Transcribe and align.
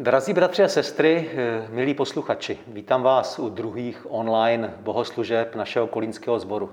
Drazí 0.00 0.32
bratři 0.32 0.62
a 0.62 0.68
sestry, 0.68 1.30
eh, 1.32 1.68
milí 1.70 1.94
posluchači, 1.94 2.58
vítám 2.66 3.02
vás 3.02 3.38
u 3.38 3.48
druhých 3.48 4.06
online 4.08 4.74
bohoslužeb 4.80 5.54
našeho 5.54 5.86
kolínského 5.86 6.38
sboru. 6.38 6.72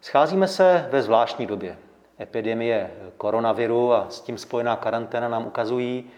Scházíme 0.00 0.48
se 0.48 0.88
ve 0.90 1.02
zvláštní 1.02 1.46
době. 1.46 1.78
Epidemie 2.20 2.90
koronaviru 3.16 3.92
a 3.92 4.10
s 4.10 4.20
tím 4.20 4.38
spojená 4.38 4.76
karanténa 4.76 5.28
nám 5.28 5.46
ukazují, 5.46 6.10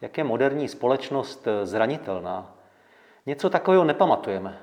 jak 0.00 0.18
je 0.18 0.24
moderní 0.24 0.68
společnost 0.68 1.48
zranitelná. 1.62 2.54
Něco 3.26 3.50
takového 3.50 3.84
nepamatujeme. 3.84 4.58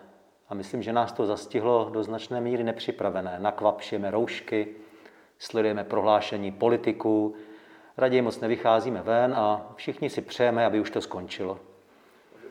A 0.50 0.54
myslím, 0.54 0.81
že 0.84 0.93
nás 0.93 1.11
to 1.11 1.25
zastihlo 1.25 1.89
do 1.93 2.04
značné 2.04 2.41
míry 2.41 2.63
nepřipravené. 2.63 3.36
Nakvapšíme 3.39 4.11
roušky, 4.11 4.68
sledujeme 5.38 5.84
prohlášení 5.84 6.52
politiků, 6.52 7.36
raději 8.00 8.21
moc 8.21 8.39
nevycházíme 8.39 9.02
ven 9.02 9.34
a 9.34 9.73
všichni 9.75 10.09
si 10.09 10.21
přejeme, 10.21 10.65
aby 10.65 10.79
už 10.79 10.91
to 10.91 11.02
skončilo. 11.02 11.59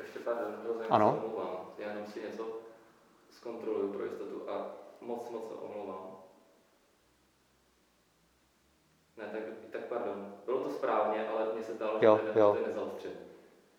Ještě 0.03 0.19
pár 0.19 0.35
ano. 0.91 1.23
Já 1.79 1.89
jenom 1.89 2.07
si 2.07 2.21
něco 2.21 2.47
zkontroluju 3.31 3.93
pro 3.93 4.05
jistotu 4.05 4.51
a 4.51 4.67
moc, 5.01 5.31
moc 5.31 5.49
se 5.49 5.55
omlouvám. 5.55 6.17
Ne, 9.17 9.25
tak, 9.33 9.43
tak 9.73 9.81
pardon. 9.81 10.35
Bylo 10.45 10.61
to 10.61 10.71
správně, 10.71 11.29
ale 11.29 11.55
mně 11.55 11.63
se 11.63 11.75
zdálo, 11.75 11.99
jo, 12.01 12.21
že 12.35 12.41
jo. 12.41 12.53
to 12.53 12.61
je 12.61 12.69
nezaostřený. 12.69 13.15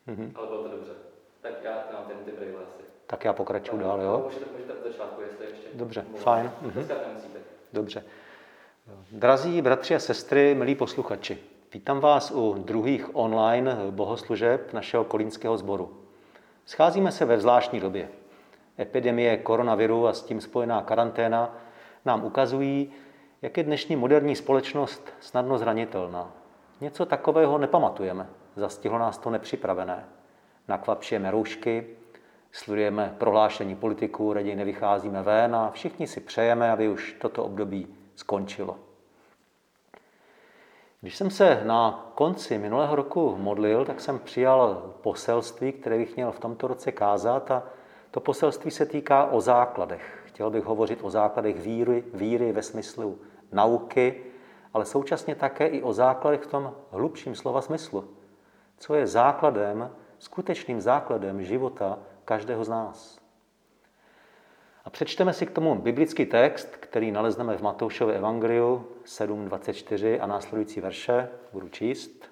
Mm-hmm. 0.08 0.32
Ale 0.36 0.48
bylo 0.48 0.64
to 0.64 0.70
dobře. 0.70 0.92
Tak 1.42 1.54
já 1.64 1.84
mám 1.94 2.06
ten 2.08 2.18
ty 2.18 2.32
brýle 2.32 2.64
asi. 2.64 2.84
Tak 3.08 3.26
já 3.26 3.34
pokračuju 3.34 3.82
dál, 3.82 4.02
jo? 4.02 4.22
Můžete, 4.26 4.46
můžete 4.52 4.74
od 4.74 4.84
začátku, 4.84 5.22
jestli 5.22 5.46
ještě. 5.46 5.68
Dobře, 5.74 6.06
fajn. 6.16 6.52
Mhm. 6.62 6.88
Dobře. 7.74 8.04
Drazí 9.12 9.62
bratři 9.62 9.96
a 9.96 10.00
sestry, 10.00 10.56
milí 10.56 10.76
posluchači, 10.76 11.40
vítám 11.74 12.00
vás 12.00 12.32
u 12.32 12.54
druhých 12.54 13.16
online 13.16 13.78
bohoslužeb 13.92 14.74
našeho 14.74 15.04
kolínského 15.04 15.58
sboru. 15.58 15.98
Scházíme 16.66 17.12
se 17.12 17.26
ve 17.26 17.40
zvláštní 17.40 17.80
době. 17.80 18.10
Epidemie 18.80 19.38
koronaviru 19.38 20.08
a 20.08 20.14
s 20.14 20.24
tím 20.24 20.42
spojená 20.42 20.82
karanténa 20.82 21.56
nám 22.06 22.26
ukazují, 22.26 22.92
jak 23.42 23.58
je 23.58 23.64
dnešní 23.64 23.96
moderní 23.96 24.36
společnost 24.36 25.14
snadno 25.20 25.58
zranitelná. 25.58 26.32
Něco 26.82 27.06
takového 27.06 27.58
nepamatujeme. 27.58 28.28
Zastihlo 28.56 29.00
nás 29.00 29.18
to 29.18 29.30
nepřipravené. 29.30 30.06
Nakvapšujeme 30.68 31.32
roušky, 31.32 31.88
sledujeme 32.52 33.16
prohlášení 33.18 33.76
politiků, 33.76 34.34
raději 34.34 34.56
nevycházíme 34.56 35.24
ven 35.24 35.56
a 35.56 35.72
všichni 35.72 36.08
si 36.08 36.20
přejeme, 36.20 36.72
aby 36.72 36.90
už 36.90 37.16
toto 37.22 37.44
období 37.44 37.88
skončilo. 38.16 38.89
Když 41.02 41.18
jsem 41.18 41.30
se 41.30 41.62
na 41.64 42.12
konci 42.16 42.58
minulého 42.58 42.96
roku 42.96 43.36
modlil, 43.38 43.86
tak 43.86 44.02
jsem 44.02 44.20
přijal 44.20 44.94
poselství, 45.02 45.72
které 45.72 45.98
bych 45.98 46.16
měl 46.16 46.32
v 46.32 46.40
tomto 46.40 46.68
roce 46.68 46.92
kázat 46.92 47.52
a 47.52 47.64
to 48.12 48.20
poselství 48.20 48.72
se 48.72 48.86
týká 48.86 49.26
o 49.26 49.42
základech. 49.42 50.24
Chtěl 50.26 50.50
bych 50.50 50.64
hovořit 50.64 51.00
o 51.02 51.10
základech 51.10 51.60
víry, 51.60 52.04
víry 52.14 52.52
ve 52.52 52.64
smyslu 52.64 53.18
nauky, 53.52 54.24
ale 54.74 54.86
současně 54.86 55.36
také 55.36 55.68
i 55.68 55.82
o 55.82 55.94
základech 55.94 56.42
v 56.42 56.48
tom 56.48 56.74
hlubším 56.92 57.36
slova 57.36 57.62
smyslu. 57.62 58.08
Co 58.78 58.96
je 58.96 59.08
základem, 59.08 59.92
skutečným 60.20 60.82
základem 60.82 61.44
života 61.44 62.00
každého 62.26 62.64
z 62.64 62.70
nás. 62.70 63.19
A 64.90 64.92
přečteme 64.92 65.34
si 65.34 65.46
k 65.46 65.52
tomu 65.52 65.76
biblický 65.76 66.26
text, 66.26 66.68
který 66.76 67.12
nalezneme 67.12 67.58
v 67.58 67.62
Matoušově 67.62 68.16
evangeliu 68.16 68.88
7.24 69.06 70.18
a 70.22 70.28
následující 70.28 70.82
verše. 70.82 71.30
Budu 71.54 71.70
číst. 71.70 72.32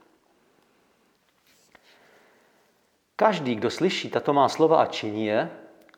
Každý, 3.15 3.55
kdo 3.55 3.69
slyší 3.69 4.09
tato 4.09 4.33
má 4.33 4.49
slova 4.49 4.81
a 4.81 4.85
činí 4.85 5.25
je, 5.25 5.49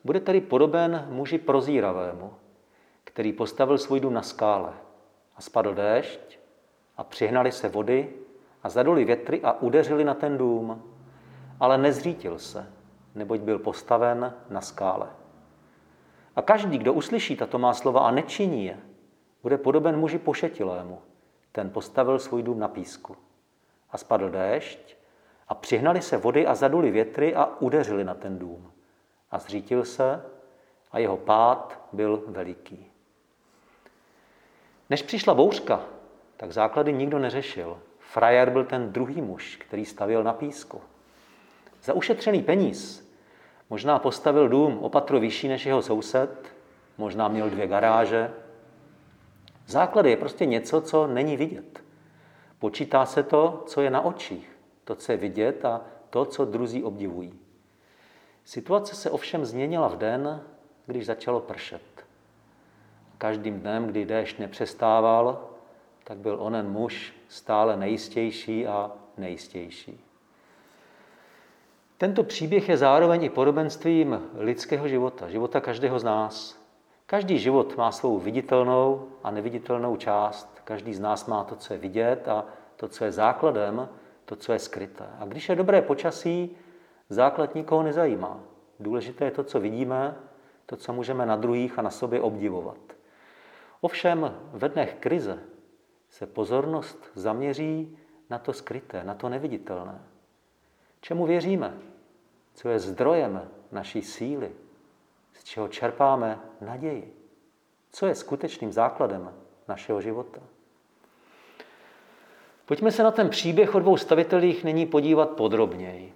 bude 0.04 0.20
tedy 0.20 0.42
podoben 0.42 1.08
muži 1.10 1.38
prozíravému, 1.38 2.34
který 3.04 3.34
postavil 3.34 3.78
svůj 3.78 4.00
dům 4.00 4.14
na 4.14 4.22
skále. 4.22 4.74
A 5.36 5.42
spadl 5.42 5.74
déšť 5.74 6.40
a 6.98 7.04
přihnali 7.04 7.52
se 7.52 7.70
vody 7.70 8.10
a 8.64 8.70
zaduli 8.70 9.06
větry 9.06 9.42
a 9.44 9.62
udeřili 9.62 10.04
na 10.04 10.14
ten 10.14 10.38
dům, 10.38 10.84
ale 11.60 11.78
nezřítil 11.78 12.40
se, 12.40 12.72
neboť 13.16 13.40
byl 13.40 13.60
postaven 13.60 14.34
na 14.50 14.62
skále. 14.62 15.19
A 16.40 16.42
každý, 16.42 16.78
kdo 16.78 16.94
uslyší 16.94 17.36
tato 17.36 17.60
má 17.60 17.74
slova 17.74 18.08
a 18.08 18.12
nečiní 18.12 18.66
je, 18.66 18.78
bude 19.44 19.58
podoben 19.58 20.00
muži 20.00 20.18
pošetilému. 20.18 21.02
Ten 21.52 21.70
postavil 21.70 22.20
svůj 22.20 22.44
dům 22.44 22.60
na 22.60 22.68
písku. 22.68 23.16
A 23.92 23.98
spadl 23.98 24.30
déšť 24.30 24.96
a 25.48 25.56
přihnali 25.56 26.02
se 26.02 26.18
vody 26.18 26.48
a 26.48 26.56
zaduli 26.56 26.92
větry 26.92 27.36
a 27.36 27.46
udeřili 27.60 28.04
na 28.04 28.14
ten 28.14 28.40
dům. 28.40 28.72
A 29.32 29.40
zřítil 29.40 29.86
se 29.86 30.24
a 30.92 31.00
jeho 31.00 31.18
pád 31.18 31.80
byl 31.94 32.24
veliký. 32.28 32.92
Než 34.90 35.02
přišla 35.02 35.34
bouřka, 35.34 35.84
tak 36.38 36.52
základy 36.52 36.94
nikdo 36.94 37.20
neřešil. 37.20 37.80
Frajer 38.00 38.50
byl 38.50 38.66
ten 38.66 38.92
druhý 38.92 39.22
muž, 39.22 39.56
který 39.56 39.86
stavěl 39.86 40.24
na 40.24 40.34
písku. 40.34 40.82
Za 41.84 41.94
ušetřený 41.94 42.44
peníz 42.44 43.09
možná 43.70 44.00
postavil 44.00 44.50
dům 44.50 44.78
o 44.82 44.90
patro 44.90 45.20
vyšší 45.20 45.48
než 45.48 45.66
jeho 45.66 45.82
soused, 45.82 46.54
možná 46.98 47.28
měl 47.28 47.50
dvě 47.50 47.68
garáže. 47.68 48.32
Základy 49.68 50.10
je 50.10 50.18
prostě 50.18 50.46
něco, 50.46 50.82
co 50.82 51.08
není 51.08 51.38
vidět. 51.38 51.84
Počítá 52.60 53.06
se 53.06 53.24
to, 53.24 53.64
co 53.68 53.82
je 53.82 53.90
na 53.90 54.02
očích, 54.02 54.58
to, 54.84 54.96
co 54.96 55.12
je 55.12 55.18
vidět 55.18 55.66
a 55.66 55.82
to, 56.10 56.26
co 56.26 56.46
druzí 56.46 56.84
obdivují. 56.84 57.40
Situace 58.46 58.96
se 58.96 59.10
ovšem 59.10 59.46
změnila 59.46 59.88
v 59.88 59.98
den, 59.98 60.44
když 60.86 61.06
začalo 61.06 61.40
pršet. 61.40 61.82
Každým 63.18 63.60
dnem, 63.60 63.88
kdy 63.88 64.06
déšť 64.06 64.40
nepřestával, 64.40 65.50
tak 66.04 66.18
byl 66.18 66.38
onen 66.40 66.70
muž 66.70 67.14
stále 67.28 67.78
nejistější 67.78 68.68
a 68.68 68.92
nejistější. 69.18 70.09
Tento 72.00 72.24
příběh 72.24 72.70
je 72.70 72.78
zároveň 72.78 73.24
i 73.24 73.30
podobenstvím 73.30 74.22
lidského 74.34 74.88
života, 74.88 75.30
života 75.30 75.62
každého 75.62 76.00
z 76.00 76.04
nás. 76.04 76.60
Každý 77.06 77.40
život 77.40 77.78
má 77.78 77.92
svou 77.92 78.20
viditelnou 78.20 79.08
a 79.24 79.32
neviditelnou 79.32 79.96
část. 79.96 80.62
Každý 80.64 80.94
z 80.94 81.00
nás 81.00 81.26
má 81.26 81.44
to, 81.44 81.56
co 81.56 81.74
je 81.74 81.80
vidět 81.80 82.28
a 82.28 82.46
to, 82.76 82.88
co 82.88 83.06
je 83.06 83.12
základem, 83.12 83.90
to, 84.26 84.36
co 84.36 84.54
je 84.54 84.60
skryté. 84.60 85.06
A 85.20 85.26
když 85.26 85.50
je 85.50 85.56
dobré 85.56 85.82
počasí, 85.82 86.58
základ 87.10 87.56
nikoho 87.56 87.84
nezajímá. 87.84 88.40
Důležité 88.80 89.26
je 89.26 89.32
to, 89.32 89.44
co 89.44 89.60
vidíme, 89.60 90.16
to, 90.66 90.76
co 90.76 90.94
můžeme 90.94 91.26
na 91.26 91.36
druhých 91.36 91.80
a 91.80 91.82
na 91.82 91.90
sobě 91.90 92.22
obdivovat. 92.22 92.80
Ovšem 93.82 94.36
ve 94.52 94.70
dnech 94.70 94.96
krize 95.00 95.40
se 96.10 96.26
pozornost 96.26 97.12
zaměří 97.16 97.98
na 98.30 98.40
to 98.40 98.54
skryté, 98.54 99.04
na 99.04 99.14
to 99.14 99.30
neviditelné. 99.30 100.02
Čemu 101.02 101.26
věříme? 101.26 101.89
Co 102.60 102.70
je 102.70 102.80
zdrojem 102.80 103.50
naší 103.72 104.02
síly? 104.02 104.52
Z 105.34 105.44
čeho 105.44 105.68
čerpáme 105.68 106.40
naději? 106.62 107.14
Co 107.92 108.06
je 108.06 108.16
skutečným 108.16 108.72
základem 108.72 109.34
našeho 109.68 110.02
života? 110.02 110.42
Pojďme 112.66 112.92
se 112.92 113.04
na 113.04 113.12
ten 113.12 113.30
příběh 113.30 113.76
o 113.76 113.80
dvou 113.80 113.98
stavitelích 113.98 114.64
nyní 114.64 114.86
podívat 114.86 115.30
podrobněji. 115.30 116.14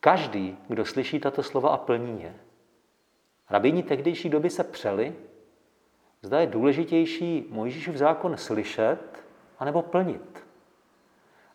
Každý, 0.00 0.58
kdo 0.68 0.84
slyší 0.84 1.20
tato 1.20 1.42
slova 1.42 1.70
a 1.70 1.76
plní 1.76 2.22
je. 2.22 2.34
Rabíni 3.50 3.82
tehdejší 3.82 4.28
doby 4.28 4.50
se 4.50 4.64
přeli, 4.64 5.14
zda 6.22 6.40
je 6.40 6.46
důležitější 6.46 7.46
Mojžíšův 7.50 7.96
zákon 7.96 8.36
slyšet 8.36 9.24
anebo 9.58 9.82
plnit. 9.82 10.51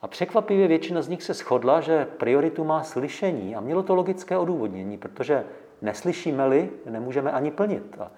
A 0.02 0.08
překvapivě 0.08 0.68
většina 0.68 1.02
z 1.02 1.08
nich 1.08 1.24
se 1.24 1.34
shodla, 1.34 1.82
že 1.82 2.06
prioritu 2.06 2.64
má 2.64 2.84
slyšení 2.84 3.56
a 3.56 3.62
mělo 3.62 3.84
to 3.84 3.96
logické 3.96 4.38
odůvodnění, 4.38 4.98
protože 4.98 5.46
neslyšíme-li, 5.82 6.70
nemůžeme 6.86 7.32
ani 7.32 7.52
plnit. 7.52 7.96
A 8.00 8.12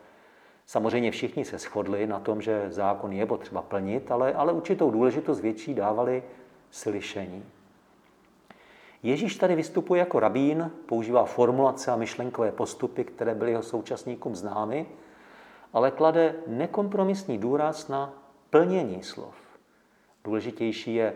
samozřejmě 0.65 1.11
všichni 1.11 1.45
se 1.45 1.57
shodli 1.57 2.07
na 2.07 2.19
tom, 2.19 2.41
že 2.41 2.65
zákon 2.69 3.11
je 3.11 3.25
potřeba 3.25 3.61
plnit, 3.61 4.11
ale, 4.11 4.33
ale 4.33 4.53
určitou 4.53 4.91
důležitost 4.91 5.39
větší 5.39 5.73
dávali 5.73 6.23
slyšení. 6.71 7.45
Ježíš 9.03 9.35
tady 9.35 9.55
vystupuje 9.55 9.99
jako 9.99 10.19
rabín, 10.19 10.71
používá 10.85 11.25
formulace 11.25 11.91
a 11.91 11.95
myšlenkové 11.95 12.51
postupy, 12.51 13.03
které 13.03 13.35
byly 13.35 13.51
jeho 13.51 13.63
současníkům 13.63 14.35
známy, 14.35 14.85
ale 15.73 15.91
klade 15.91 16.35
nekompromisní 16.47 17.37
důraz 17.37 17.87
na 17.87 18.13
plnění 18.49 19.03
slov. 19.03 19.35
Důležitější 20.23 20.95
je 20.95 21.13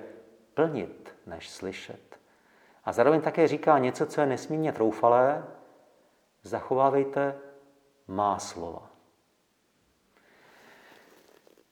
plnit, 0.53 1.15
než 1.25 1.49
slyšet. 1.49 2.19
A 2.85 2.91
zároveň 2.91 3.21
také 3.21 3.47
říká 3.47 3.77
něco, 3.77 4.05
co 4.05 4.21
je 4.21 4.27
nesmírně 4.27 4.71
troufalé, 4.71 5.43
zachovávejte 6.43 7.35
má 8.07 8.39
slova. 8.39 8.89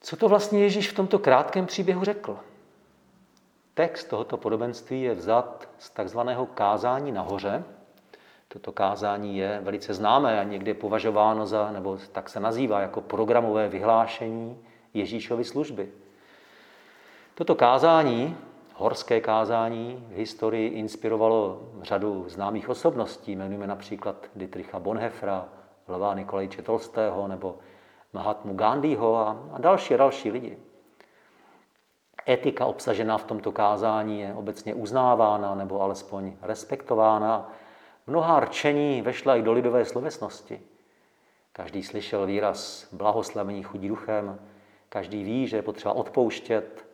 Co 0.02 0.18
to 0.18 0.30
vlastně 0.30 0.64
Ježíš 0.64 0.92
v 0.92 0.96
tomto 0.96 1.20
krátkém 1.20 1.66
příběhu 1.66 2.04
řekl? 2.04 2.40
Text 3.74 4.04
tohoto 4.04 4.38
podobenství 4.38 5.02
je 5.02 5.14
vzat 5.14 5.70
z 5.78 5.90
takzvaného 5.90 6.46
kázání 6.46 7.12
nahoře. 7.12 7.64
Toto 8.48 8.72
kázání 8.72 9.38
je 9.38 9.60
velice 9.64 9.94
známé 9.94 10.40
a 10.40 10.44
někdy 10.44 10.74
považováno 10.74 11.46
za, 11.46 11.72
nebo 11.72 11.98
tak 12.12 12.30
se 12.30 12.40
nazývá, 12.40 12.82
jako 12.82 13.02
programové 13.02 13.68
vyhlášení 13.68 14.60
Ježíšovy 14.94 15.44
služby. 15.44 15.92
Toto 17.36 17.56
kázání, 17.56 18.38
horské 18.82 19.22
kázání, 19.22 20.06
v 20.10 20.16
historii 20.16 20.68
inspirovalo 20.68 21.70
řadu 21.82 22.26
známých 22.28 22.70
osobností. 22.70 23.32
Jmenujeme 23.32 23.68
například 23.68 24.26
Dietricha 24.36 24.80
Bonhefra, 24.80 25.50
Lva 25.88 26.16
Nikolajče 26.16 26.62
Tolstého 26.62 27.28
nebo 27.28 27.58
Mahatmu 28.14 28.54
Gandhiho 28.54 29.18
a, 29.18 29.50
a 29.54 29.60
další 29.60 29.98
další 29.98 30.32
lidi. 30.32 30.58
Etika 32.30 32.66
obsažená 32.66 33.18
v 33.18 33.24
tomto 33.24 33.52
kázání 33.52 34.22
je 34.22 34.34
obecně 34.34 34.74
uznávána 34.74 35.56
nebo 35.56 35.82
alespoň 35.82 36.34
respektována. 36.42 37.52
Mnohá 38.08 38.40
rčení 38.40 39.02
vešla 39.02 39.36
i 39.36 39.42
do 39.42 39.54
lidové 39.54 39.86
slovesnosti. 39.86 40.62
Každý 41.54 41.84
slyšel 41.84 42.26
výraz 42.26 42.88
blahoslavení 42.94 43.64
chudí 43.64 43.88
duchem, 43.88 44.40
každý 44.90 45.24
ví, 45.24 45.48
že 45.48 45.58
je 45.58 45.62
potřeba 45.62 45.94
odpouštět, 45.94 46.91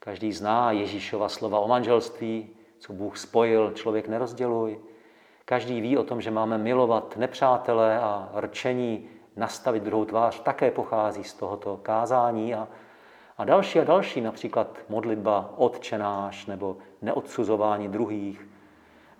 každý 0.00 0.32
zná 0.32 0.72
Ježíšova 0.72 1.28
slova 1.28 1.60
o 1.60 1.68
manželství, 1.68 2.48
co 2.78 2.92
Bůh 2.92 3.18
spojil, 3.18 3.72
člověk 3.72 4.08
nerozděluj. 4.08 4.78
Každý 5.44 5.80
ví 5.80 5.98
o 5.98 6.04
tom, 6.04 6.20
že 6.20 6.30
máme 6.30 6.58
milovat 6.58 7.16
nepřátele 7.16 7.98
a 7.98 8.32
rčení 8.36 9.08
nastavit 9.36 9.82
druhou 9.82 10.04
tvář 10.04 10.40
také 10.40 10.70
pochází 10.70 11.24
z 11.24 11.34
tohoto 11.34 11.76
kázání 11.76 12.54
a, 12.54 12.68
a 13.38 13.44
další 13.44 13.80
a 13.80 13.84
další, 13.84 14.20
například 14.20 14.78
modlitba 14.88 15.54
odčenáš 15.56 16.46
nebo 16.46 16.76
neodsuzování 17.02 17.88
druhých, 17.88 18.48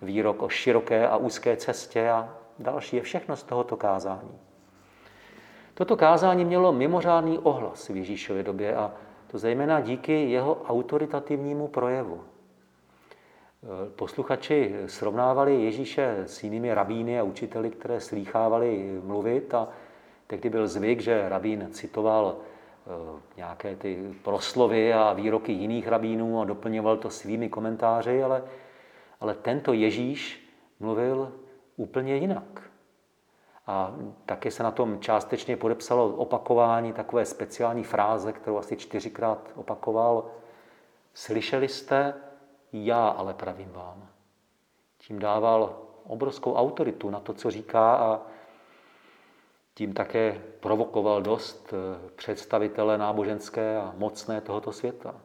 výrok 0.01 0.41
o 0.41 0.49
široké 0.49 1.07
a 1.07 1.17
úzké 1.17 1.57
cestě 1.57 2.09
a 2.09 2.29
další 2.59 2.95
je 2.95 3.01
všechno 3.01 3.35
z 3.35 3.43
tohoto 3.43 3.77
kázání. 3.77 4.39
Toto 5.73 5.97
kázání 5.97 6.45
mělo 6.45 6.71
mimořádný 6.71 7.39
ohlas 7.39 7.89
v 7.89 7.95
Ježíšově 7.95 8.43
době 8.43 8.75
a 8.75 8.91
to 9.31 9.37
zejména 9.37 9.81
díky 9.81 10.31
jeho 10.31 10.61
autoritativnímu 10.67 11.67
projevu. 11.67 12.23
Posluchači 13.95 14.75
srovnávali 14.85 15.63
Ježíše 15.63 16.17
s 16.25 16.43
jinými 16.43 16.73
rabíny 16.73 17.19
a 17.19 17.23
učiteli, 17.23 17.69
které 17.69 18.01
slýchávali 18.01 18.99
mluvit 19.03 19.53
a 19.53 19.67
tehdy 20.27 20.49
byl 20.49 20.67
zvyk, 20.67 20.99
že 20.99 21.29
rabín 21.29 21.67
citoval 21.71 22.37
eh, 22.37 23.19
nějaké 23.37 23.75
ty 23.75 24.13
proslovy 24.23 24.93
a 24.93 25.13
výroky 25.13 25.51
jiných 25.51 25.87
rabínů 25.87 26.41
a 26.41 26.45
doplňoval 26.45 26.97
to 26.97 27.09
svými 27.09 27.49
komentáři, 27.49 28.23
ale, 28.23 28.43
ale 29.19 29.33
tento 29.33 29.73
Ježíš 29.73 30.49
mluvil 30.79 31.31
úplně 31.77 32.15
jinak. 32.15 32.70
A 33.71 33.95
taky 34.25 34.51
se 34.51 34.63
na 34.63 34.71
tom 34.71 34.99
částečně 34.99 35.57
podepsalo 35.57 36.07
opakování 36.07 36.93
takové 36.93 37.25
speciální 37.25 37.83
fráze, 37.83 38.33
kterou 38.33 38.57
asi 38.57 38.77
čtyřikrát 38.77 39.51
opakoval. 39.55 40.25
Slyšeli 41.13 41.67
jste, 41.67 42.13
já 42.73 43.07
ale 43.07 43.33
pravím 43.33 43.71
vám. 43.71 44.07
Tím 44.97 45.19
dával 45.19 45.79
obrovskou 46.03 46.53
autoritu 46.53 47.09
na 47.09 47.19
to, 47.19 47.33
co 47.33 47.51
říká 47.51 47.95
a 47.95 48.21
tím 49.73 49.93
také 49.93 50.41
provokoval 50.59 51.21
dost 51.21 51.73
eh, 51.73 52.09
představitele 52.15 52.97
náboženské 52.97 53.77
a 53.77 53.93
mocné 53.97 54.41
tohoto 54.41 54.71
světa. 54.71 55.15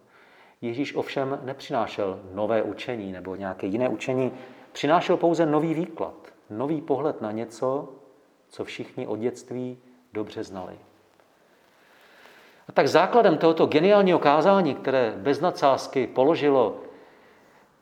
Ježíš 0.60 0.94
ovšem 0.94 1.40
nepřinášel 1.44 2.20
nové 2.32 2.62
učení 2.62 3.12
nebo 3.12 3.36
nějaké 3.36 3.66
jiné 3.66 3.88
učení, 3.88 4.32
přinášel 4.72 5.16
pouze 5.16 5.46
nový 5.46 5.74
výklad, 5.74 6.14
nový 6.50 6.80
pohled 6.80 7.20
na 7.20 7.32
něco, 7.32 7.96
co 8.48 8.64
všichni 8.64 9.06
od 9.06 9.18
dětství 9.18 9.78
dobře 10.12 10.44
znali. 10.44 10.78
A 12.68 12.72
tak 12.72 12.88
základem 12.88 13.38
tohoto 13.38 13.66
geniálního 13.66 14.18
kázání, 14.18 14.74
které 14.74 15.14
bez 15.16 15.40
nadsázky 15.40 16.06
položilo 16.06 16.80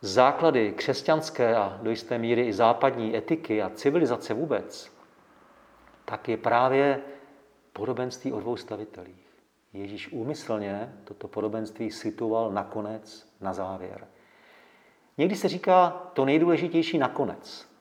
základy 0.01 0.73
křesťanské 0.73 1.57
a 1.57 1.79
do 1.83 1.91
jisté 1.91 2.19
míry 2.19 2.47
i 2.47 2.53
západní 2.53 3.17
etiky 3.17 3.63
a 3.63 3.71
civilizace 3.71 4.35
vůbec, 4.35 4.93
tak 6.05 6.29
je 6.29 6.37
právě 6.37 7.01
podobenství 7.73 8.33
o 8.33 8.41
dvou 8.41 8.57
stavitelích. 8.57 9.25
Ježíš 9.73 10.13
úmyslně 10.13 10.93
toto 11.05 11.29
podobenství 11.29 11.91
situoval 11.91 12.53
nakonec, 12.53 13.29
na 13.41 13.53
závěr. 13.53 14.07
Někdy 15.19 15.37
se 15.37 15.49
říká 15.49 15.91
to 16.13 16.25
nejdůležitější 16.25 16.99
nakonec. 16.99 17.74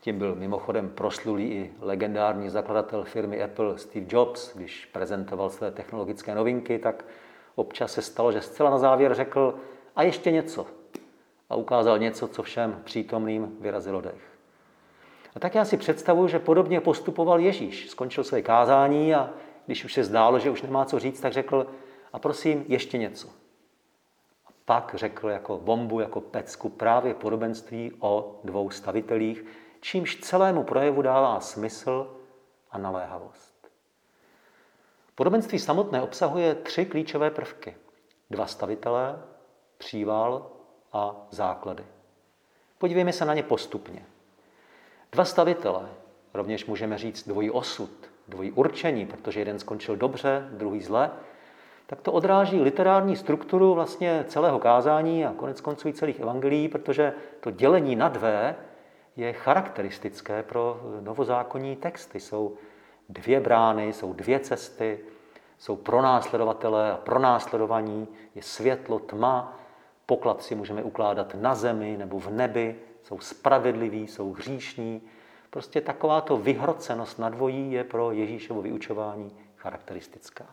Tím 0.00 0.18
byl 0.18 0.34
mimochodem 0.34 0.88
proslulý 0.88 1.44
i 1.44 1.72
legendární 1.80 2.50
zakladatel 2.50 3.04
firmy 3.04 3.42
Apple 3.42 3.78
Steve 3.78 4.06
Jobs, 4.08 4.56
když 4.56 4.86
prezentoval 4.86 5.50
své 5.50 5.70
technologické 5.70 6.34
novinky, 6.34 6.78
tak 6.78 7.04
občas 7.54 7.92
se 7.92 8.02
stalo, 8.02 8.32
že 8.32 8.40
zcela 8.40 8.70
na 8.70 8.78
závěr 8.78 9.14
řekl 9.14 9.54
a 9.96 10.02
ještě 10.02 10.30
něco. 10.30 10.66
A 11.50 11.56
ukázal 11.56 11.98
něco, 11.98 12.28
co 12.28 12.42
všem 12.42 12.80
přítomným 12.84 13.56
vyrazilo 13.60 14.00
dech. 14.00 14.30
A 15.36 15.40
tak 15.40 15.54
já 15.54 15.64
si 15.64 15.76
představuji, 15.76 16.28
že 16.28 16.38
podobně 16.38 16.80
postupoval 16.80 17.40
Ježíš. 17.40 17.90
Skončil 17.90 18.24
své 18.24 18.42
kázání 18.42 19.14
a 19.14 19.30
když 19.66 19.84
už 19.84 19.94
se 19.94 20.04
zdálo, 20.04 20.38
že 20.38 20.50
už 20.50 20.62
nemá 20.62 20.84
co 20.84 20.98
říct, 20.98 21.20
tak 21.20 21.32
řekl, 21.32 21.66
a 22.12 22.18
prosím, 22.18 22.64
ještě 22.68 22.98
něco. 22.98 23.28
A 24.46 24.50
pak 24.64 24.94
řekl 24.94 25.28
jako 25.28 25.58
bombu, 25.58 26.00
jako 26.00 26.20
pecku 26.20 26.68
právě 26.68 27.14
podobenství 27.14 27.92
o 28.00 28.40
dvou 28.44 28.70
stavitelích, 28.70 29.44
čímž 29.80 30.16
celému 30.16 30.62
projevu 30.62 31.02
dává 31.02 31.40
smysl 31.40 32.16
a 32.70 32.78
naléhavost. 32.78 33.68
Podobenství 35.14 35.58
samotné 35.58 36.02
obsahuje 36.02 36.54
tři 36.54 36.86
klíčové 36.86 37.30
prvky. 37.30 37.76
Dva 38.30 38.46
stavitelé, 38.46 39.22
příval 39.78 40.50
a 40.92 41.16
základy. 41.30 41.84
Podívejme 42.78 43.12
se 43.12 43.24
na 43.24 43.34
ně 43.34 43.42
postupně. 43.42 44.06
Dva 45.12 45.24
stavitele, 45.24 45.88
rovněž 46.34 46.66
můžeme 46.66 46.98
říct 46.98 47.28
dvojí 47.28 47.50
osud, 47.50 47.90
dvojí 48.28 48.52
určení, 48.52 49.06
protože 49.06 49.40
jeden 49.40 49.58
skončil 49.58 49.96
dobře, 49.96 50.48
druhý 50.50 50.82
zle, 50.82 51.10
tak 51.86 52.00
to 52.00 52.12
odráží 52.12 52.60
literární 52.60 53.16
strukturu 53.16 53.74
vlastně 53.74 54.24
celého 54.28 54.58
kázání 54.58 55.24
a 55.24 55.32
konec 55.32 55.60
konců 55.60 55.88
i 55.88 55.92
celých 55.92 56.20
evangelií, 56.20 56.68
protože 56.68 57.14
to 57.40 57.50
dělení 57.50 57.96
na 57.96 58.08
dvě 58.08 58.56
je 59.16 59.32
charakteristické 59.32 60.42
pro 60.42 60.80
novozákonní 61.00 61.76
texty. 61.76 62.20
Jsou 62.20 62.56
dvě 63.08 63.40
brány, 63.40 63.92
jsou 63.92 64.12
dvě 64.12 64.40
cesty, 64.40 65.00
jsou 65.58 65.76
pronásledovatelé 65.76 66.92
a 66.92 66.96
pronásledovaní, 66.96 68.08
je 68.34 68.42
světlo, 68.42 68.98
tma, 68.98 69.58
poklad 70.06 70.42
si 70.42 70.54
můžeme 70.54 70.82
ukládat 70.82 71.34
na 71.34 71.54
zemi 71.54 71.96
nebo 71.96 72.20
v 72.20 72.30
nebi, 72.30 72.76
jsou 73.02 73.18
spravedliví, 73.18 74.06
jsou 74.06 74.32
hříšní. 74.32 75.02
Prostě 75.50 75.80
takováto 75.80 76.36
vyhrocenost 76.36 77.18
na 77.18 77.28
dvojí 77.28 77.72
je 77.72 77.84
pro 77.84 78.12
Ježíšovo 78.12 78.62
vyučování 78.62 79.36
charakteristická. 79.56 80.46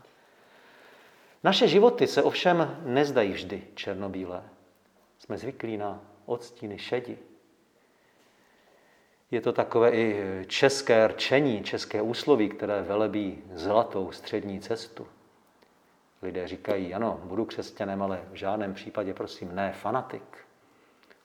Naše 1.43 1.67
životy 1.67 2.07
se 2.07 2.23
ovšem 2.23 2.77
nezdají 2.85 3.31
vždy 3.31 3.63
černobílé. 3.75 4.43
Jsme 5.19 5.37
zvyklí 5.37 5.77
na 5.77 6.01
odstíny 6.25 6.77
šedi. 6.77 7.17
Je 9.31 9.41
to 9.41 9.53
takové 9.53 9.91
i 9.91 10.23
české 10.47 11.07
rčení, 11.07 11.63
české 11.63 12.01
úsloví, 12.01 12.49
které 12.49 12.81
velebí 12.81 13.43
zlatou 13.53 14.11
střední 14.11 14.59
cestu. 14.59 15.07
Lidé 16.21 16.47
říkají, 16.47 16.93
ano, 16.93 17.19
budu 17.23 17.45
křesťanem, 17.45 18.01
ale 18.01 18.21
v 18.31 18.35
žádném 18.35 18.73
případě, 18.73 19.13
prosím, 19.13 19.55
ne 19.55 19.71
fanatik. 19.71 20.37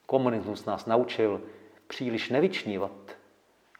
Komunismus 0.07 0.65
nás 0.65 0.87
naučil 0.87 1.41
příliš 1.87 2.31
nevyčnívat, 2.31 3.17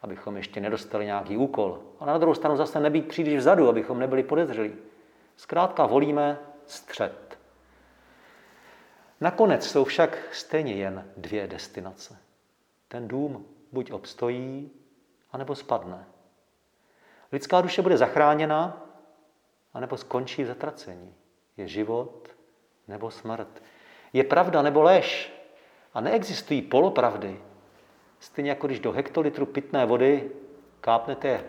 abychom 0.01 0.37
ještě 0.37 0.61
nedostali 0.61 1.05
nějaký 1.05 1.37
úkol. 1.37 1.79
A 1.99 2.05
na 2.05 2.17
druhou 2.17 2.35
stranu 2.35 2.57
zase 2.57 2.79
nebýt 2.79 3.07
příliš 3.07 3.37
vzadu, 3.37 3.69
abychom 3.69 3.99
nebyli 3.99 4.23
podezřelí. 4.23 4.73
Zkrátka 5.37 5.85
volíme 5.85 6.39
střed. 6.65 7.39
Nakonec 9.21 9.67
jsou 9.67 9.83
však 9.83 10.17
stejně 10.31 10.73
jen 10.73 11.07
dvě 11.17 11.47
destinace. 11.47 12.17
Ten 12.87 13.07
dům 13.07 13.45
buď 13.73 13.91
obstojí, 13.91 14.71
anebo 15.31 15.55
spadne. 15.55 16.05
Lidská 17.31 17.61
duše 17.61 17.81
bude 17.81 17.97
zachráněna, 17.97 18.87
anebo 19.73 19.97
skončí 19.97 20.43
v 20.43 20.47
zatracení. 20.47 21.13
Je 21.57 21.67
život 21.67 22.27
nebo 22.87 23.11
smrt. 23.11 23.63
Je 24.13 24.23
pravda 24.23 24.61
nebo 24.61 24.81
lež. 24.81 25.33
A 25.93 26.01
neexistují 26.01 26.61
polopravdy. 26.61 27.41
Stejně 28.19 28.49
jako 28.49 28.67
když 28.67 28.79
do 28.79 28.91
hektolitru 28.91 29.45
pitné 29.45 29.85
vody 29.85 30.31
kápnete 30.81 31.43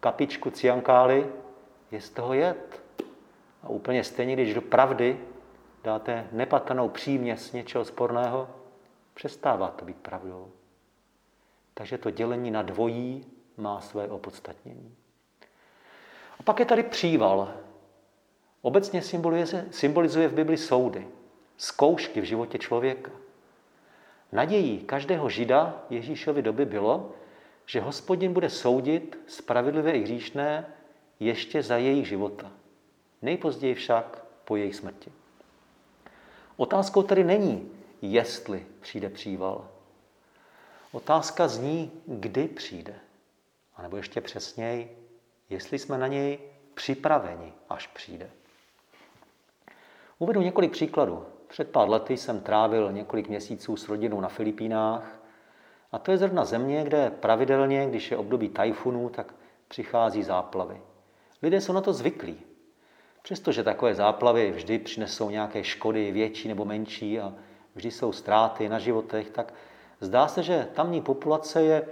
kapičku 0.00 0.50
ciankály, 0.50 1.32
je 1.90 2.00
z 2.00 2.10
toho 2.10 2.34
jed. 2.34 2.82
A 3.62 3.68
úplně 3.68 4.04
stejně, 4.04 4.34
když 4.34 4.54
do 4.54 4.62
pravdy 4.62 5.20
dáte 5.84 6.28
nepatrnou 6.32 6.88
příměs 6.88 7.52
něčeho 7.52 7.84
sporného, 7.84 8.48
přestává 9.14 9.68
to 9.68 9.84
být 9.84 9.96
pravdou. 9.96 10.52
Takže 11.74 11.98
to 11.98 12.10
dělení 12.10 12.50
na 12.50 12.62
dvojí 12.62 13.26
má 13.56 13.80
své 13.80 14.08
opodstatnění. 14.08 14.96
A 16.38 16.42
pak 16.42 16.58
je 16.58 16.66
tady 16.66 16.82
příval. 16.82 17.54
Obecně 18.62 19.02
symbolizuje, 19.02 19.66
symbolizuje 19.70 20.28
v 20.28 20.34
Bibli 20.34 20.56
soudy, 20.56 21.08
zkoušky 21.56 22.20
v 22.20 22.24
životě 22.24 22.58
člověka. 22.58 23.10
Nadějí 24.32 24.78
každého 24.78 25.28
žida 25.28 25.82
Ježíšovy 25.90 26.42
doby 26.42 26.64
bylo, 26.64 27.12
že 27.66 27.80
hospodin 27.80 28.32
bude 28.32 28.50
soudit 28.50 29.18
spravedlivé 29.26 29.90
i 29.90 30.02
hříšné 30.02 30.66
ještě 31.20 31.62
za 31.62 31.76
jejich 31.76 32.08
života. 32.08 32.52
Nejpozději 33.22 33.74
však 33.74 34.24
po 34.44 34.56
jejich 34.56 34.76
smrti. 34.76 35.12
Otázkou 36.56 37.02
tedy 37.02 37.24
není, 37.24 37.70
jestli 38.02 38.66
přijde 38.80 39.10
příval. 39.10 39.68
Otázka 40.94 41.48
zní, 41.48 41.90
kdy 42.06 42.48
přijde. 42.48 42.94
A 43.76 43.82
nebo 43.82 43.96
ještě 43.96 44.20
přesněji, 44.20 45.08
jestli 45.50 45.78
jsme 45.78 45.98
na 45.98 46.06
něj 46.06 46.38
připraveni, 46.74 47.52
až 47.68 47.86
přijde. 47.86 48.30
Uvedu 50.18 50.40
několik 50.40 50.72
příkladů. 50.72 51.26
Před 51.48 51.70
pár 51.70 51.88
lety 51.88 52.16
jsem 52.16 52.40
trávil 52.40 52.92
několik 52.92 53.28
měsíců 53.28 53.76
s 53.76 53.88
rodinou 53.88 54.20
na 54.20 54.28
Filipínách 54.28 55.20
a 55.92 55.98
to 55.98 56.10
je 56.10 56.18
zrovna 56.18 56.44
země, 56.44 56.84
kde 56.84 57.10
pravidelně, 57.10 57.86
když 57.86 58.10
je 58.10 58.16
období 58.16 58.48
tajfunů, 58.48 59.08
tak 59.08 59.34
přichází 59.68 60.22
záplavy. 60.22 60.80
Lidé 61.42 61.60
jsou 61.60 61.72
na 61.72 61.80
to 61.80 61.92
zvyklí. 61.92 62.40
Přestože 63.22 63.62
takové 63.62 63.94
záplavy 63.94 64.50
vždy 64.50 64.78
přinesou 64.78 65.30
nějaké 65.30 65.64
škody, 65.64 66.12
větší 66.12 66.48
nebo 66.48 66.64
menší, 66.64 67.20
a 67.20 67.34
vždy 67.74 67.90
jsou 67.90 68.12
ztráty 68.12 68.68
na 68.68 68.78
životech, 68.78 69.30
tak 69.30 69.54
zdá 70.04 70.28
se, 70.28 70.42
že 70.42 70.68
tamní 70.74 71.02
populace 71.02 71.62
je 71.62 71.86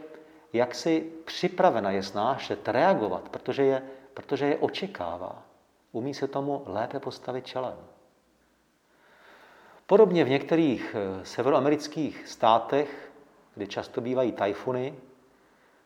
jaksi 0.53 1.13
připravena 1.25 1.91
je 1.91 2.03
snášet, 2.03 2.69
reagovat, 2.69 3.29
protože 3.29 3.63
je, 3.63 3.83
protože 4.15 4.47
je 4.47 4.57
očekává. 4.57 5.43
Umí 5.93 6.15
se 6.15 6.29
tomu 6.29 6.63
lépe 6.67 7.01
postavit 7.01 7.47
čelem. 7.47 7.77
Podobně 9.87 10.25
v 10.25 10.29
některých 10.29 10.97
eh, 10.99 11.25
severoamerických 11.25 12.29
státech, 12.29 13.13
kde 13.55 13.67
často 13.67 14.01
bývají 14.01 14.33
tajfuny, 14.33 14.95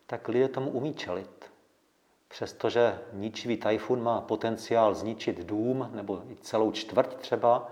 tak 0.07 0.27
lidé 0.27 0.47
tomu 0.47 0.69
umí 0.69 0.93
čelit. 0.93 1.51
Přestože 2.27 2.99
ničivý 3.13 3.57
tajfun 3.57 4.03
má 4.03 4.21
potenciál 4.21 4.93
zničit 4.93 5.45
dům 5.45 5.89
nebo 5.93 6.21
celou 6.41 6.71
čtvrť 6.71 7.15
třeba, 7.15 7.71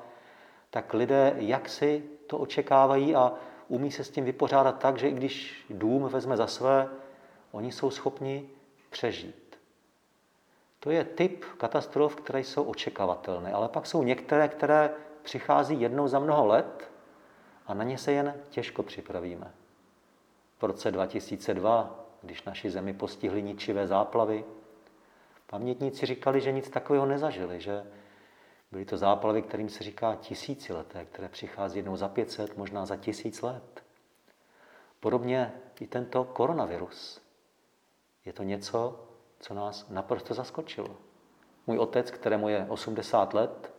tak 0.69 0.93
lidé 0.93 1.33
jaksi 1.37 2.03
to 2.27 2.37
očekávají 2.37 3.15
a 3.15 3.33
umí 3.67 3.91
se 3.91 4.03
s 4.03 4.09
tím 4.09 4.25
vypořádat 4.25 4.79
tak, 4.79 4.97
že 4.97 5.09
i 5.09 5.13
když 5.13 5.65
dům 5.69 6.03
vezme 6.03 6.37
za 6.37 6.47
své, 6.47 6.89
oni 7.51 7.71
jsou 7.71 7.89
schopni 7.89 8.49
přežít. 8.89 9.59
To 10.79 10.91
je 10.91 11.03
typ 11.03 11.45
katastrof, 11.45 12.15
které 12.15 12.39
jsou 12.39 12.63
očekávatelné, 12.63 13.53
ale 13.53 13.69
pak 13.69 13.85
jsou 13.85 14.03
některé, 14.03 14.47
které 14.47 14.89
přichází 15.23 15.81
jednou 15.81 16.07
za 16.07 16.19
mnoho 16.19 16.45
let 16.45 16.91
a 17.67 17.73
na 17.73 17.83
ně 17.83 17.97
se 17.97 18.11
jen 18.11 18.33
těžko 18.49 18.83
připravíme. 18.83 19.51
V 20.59 20.63
roce 20.63 20.91
2002, 20.91 22.05
když 22.21 22.43
naši 22.43 22.69
zemi 22.69 22.93
postihly 22.93 23.43
ničivé 23.43 23.87
záplavy, 23.87 24.45
pamětníci 25.47 26.05
říkali, 26.05 26.41
že 26.41 26.51
nic 26.51 26.69
takového 26.69 27.05
nezažili, 27.05 27.61
že 27.61 27.83
byly 28.75 28.85
to 28.85 28.97
záplavy, 28.97 29.41
kterým 29.41 29.69
se 29.69 29.83
říká 29.83 30.15
tisícileté, 30.15 31.05
které 31.05 31.29
přichází 31.29 31.79
jednou 31.79 31.95
za 31.95 32.07
500, 32.07 32.57
možná 32.57 32.85
za 32.85 32.95
tisíc 32.95 33.41
let. 33.41 33.83
Podobně 34.99 35.53
i 35.79 35.87
tento 35.87 36.23
koronavirus. 36.23 37.21
Je 38.25 38.33
to 38.33 38.43
něco, 38.43 39.05
co 39.39 39.53
nás 39.53 39.89
naprosto 39.89 40.33
zaskočilo. 40.33 40.95
Můj 41.67 41.77
otec, 41.77 42.11
kterému 42.11 42.49
je 42.49 42.65
80 42.69 43.33
let, 43.33 43.73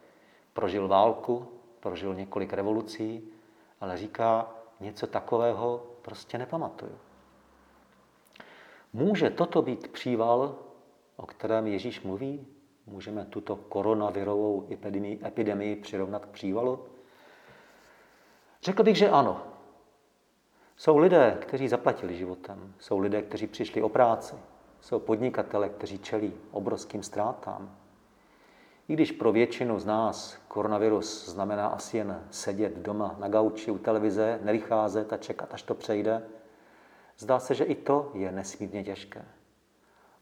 prožil 0.53 0.89
válku, 0.89 1.49
prožil 1.81 2.15
několik 2.15 2.53
revolucí, 2.53 3.29
ale 3.81 3.97
říká, 3.97 4.55
něco 4.81 5.07
takového 5.07 5.87
prostě 6.03 6.39
nepamatuju. 6.39 6.99
Může 8.93 9.31
toto 9.31 9.63
být 9.63 9.89
příval, 9.89 10.59
o 11.17 11.27
kterém 11.27 11.67
Ježíš 11.67 12.03
mluví? 12.03 12.56
Můžeme 12.87 13.25
tuto 13.25 13.57
koronavirovou 13.57 14.67
epidemii, 14.73 15.21
epidemii 15.27 15.77
přirovnat 15.77 16.25
k 16.25 16.29
přívalu? 16.29 16.85
Řekl 18.63 18.83
bych, 18.83 18.97
že 18.97 19.11
ano. 19.11 19.43
Jsou 20.77 20.99
lidé, 20.99 21.39
kteří 21.41 21.69
zaplatili 21.69 22.17
životem. 22.17 22.75
Jsou 22.79 22.99
lidé, 22.99 23.23
kteří 23.23 23.47
přišli 23.47 23.83
o 23.83 23.89
práci. 23.89 24.35
Jsou 24.81 24.99
podnikatele, 24.99 25.69
kteří 25.69 25.99
čelí 25.99 26.33
obrovským 26.51 27.03
ztrátám. 27.03 27.77
I 28.89 28.93
když 28.93 29.13
pro 29.13 29.33
většinu 29.33 29.79
z 29.79 29.87
nás 29.87 30.39
koronavirus 30.49 31.29
znamená 31.29 31.67
asi 31.67 31.97
jen 31.97 32.25
sedět 32.31 32.79
doma 32.79 33.17
na 33.19 33.29
gauči 33.29 33.71
u 33.71 33.79
televize, 33.79 34.41
nevycházet 34.43 35.13
a 35.13 35.17
čekat, 35.17 35.55
až 35.55 35.63
to 35.63 35.75
přejde, 35.75 36.23
zdá 37.19 37.39
se, 37.39 37.55
že 37.55 37.65
i 37.65 37.75
to 37.75 38.11
je 38.15 38.33
nesmírně 38.33 38.85
těžké. 38.85 39.25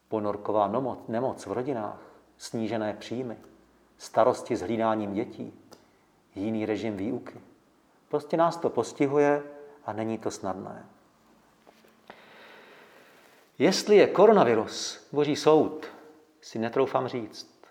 Ponorková 0.08 0.68
nemoc 1.08 1.46
v 1.46 1.52
rodinách, 1.52 2.13
snížené 2.38 2.94
příjmy, 2.94 3.36
starosti 3.98 4.56
s 4.56 4.60
hlídáním 4.60 5.14
dětí, 5.14 5.52
jiný 6.34 6.66
režim 6.66 6.96
výuky. 6.96 7.40
Prostě 8.08 8.36
nás 8.36 8.56
to 8.56 8.70
postihuje 8.70 9.42
a 9.84 9.92
není 9.92 10.18
to 10.18 10.30
snadné. 10.30 10.86
Jestli 13.58 13.96
je 13.96 14.06
koronavirus 14.06 15.08
boží 15.12 15.36
soud, 15.36 15.86
si 16.40 16.58
netroufám 16.58 17.08
říct. 17.08 17.64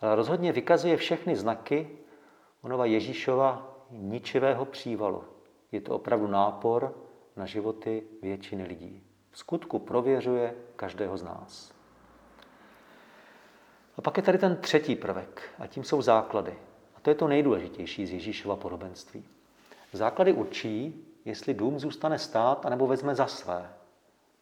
Ale 0.00 0.14
rozhodně 0.14 0.52
vykazuje 0.52 0.96
všechny 0.96 1.36
znaky 1.36 1.98
onova 2.62 2.86
Ježíšova 2.86 3.76
ničivého 3.90 4.64
přívalu. 4.64 5.24
Je 5.72 5.80
to 5.80 5.94
opravdu 5.94 6.26
nápor 6.26 6.94
na 7.36 7.46
životy 7.46 8.02
většiny 8.22 8.64
lidí. 8.64 9.02
V 9.30 9.38
skutku 9.38 9.78
prověřuje 9.78 10.54
každého 10.76 11.16
z 11.16 11.22
nás. 11.22 11.71
A 14.02 14.04
pak 14.04 14.16
je 14.16 14.22
tady 14.22 14.38
ten 14.38 14.56
třetí 14.56 14.96
prvek, 14.96 15.42
a 15.58 15.66
tím 15.66 15.84
jsou 15.84 16.02
základy. 16.02 16.58
A 16.96 17.00
to 17.00 17.10
je 17.10 17.14
to 17.14 17.28
nejdůležitější 17.28 18.06
z 18.06 18.12
Ježíšova 18.12 18.56
podobenství. 18.56 19.24
Základy 19.92 20.32
určí, 20.32 21.04
jestli 21.24 21.54
dům 21.54 21.78
zůstane 21.78 22.18
stát, 22.18 22.66
anebo 22.66 22.86
vezme 22.86 23.14
za 23.14 23.26
své. 23.26 23.72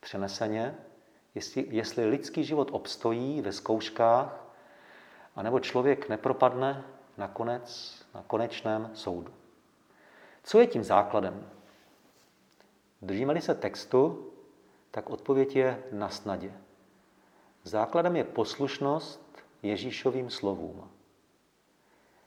Přeneseně, 0.01 0.75
jestli, 1.35 1.67
jestli 1.71 2.05
lidský 2.05 2.45
život 2.45 2.69
obstojí 2.73 3.41
ve 3.41 3.53
zkouškách, 3.53 4.47
anebo 5.37 5.61
člověk 5.61 6.09
nepropadne 6.09 6.85
nakonec 7.17 7.95
na 8.15 8.25
konečném 8.27 8.91
soudu. 8.95 9.33
Co 10.43 10.61
je 10.61 10.67
tím 10.67 10.85
základem? 10.85 11.51
Držíme-li 13.03 13.41
se 13.41 13.55
textu, 13.55 14.31
tak 14.91 15.11
odpověď 15.11 15.57
je 15.57 15.83
na 15.93 16.09
snadě. 16.09 16.53
Základem 17.65 18.17
je 18.17 18.25
poslušnost 18.25 19.30
Ježíšovým 19.63 20.31
slovům. 20.31 20.91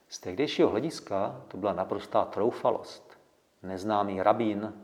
Z 0.08 0.18
tehdejšího 0.18 0.68
hlediska 0.68 1.42
to 1.48 1.56
byla 1.56 1.72
naprostá 1.72 2.24
troufalost. 2.24 3.18
Neznámý 3.62 4.22
rabín, 4.22 4.74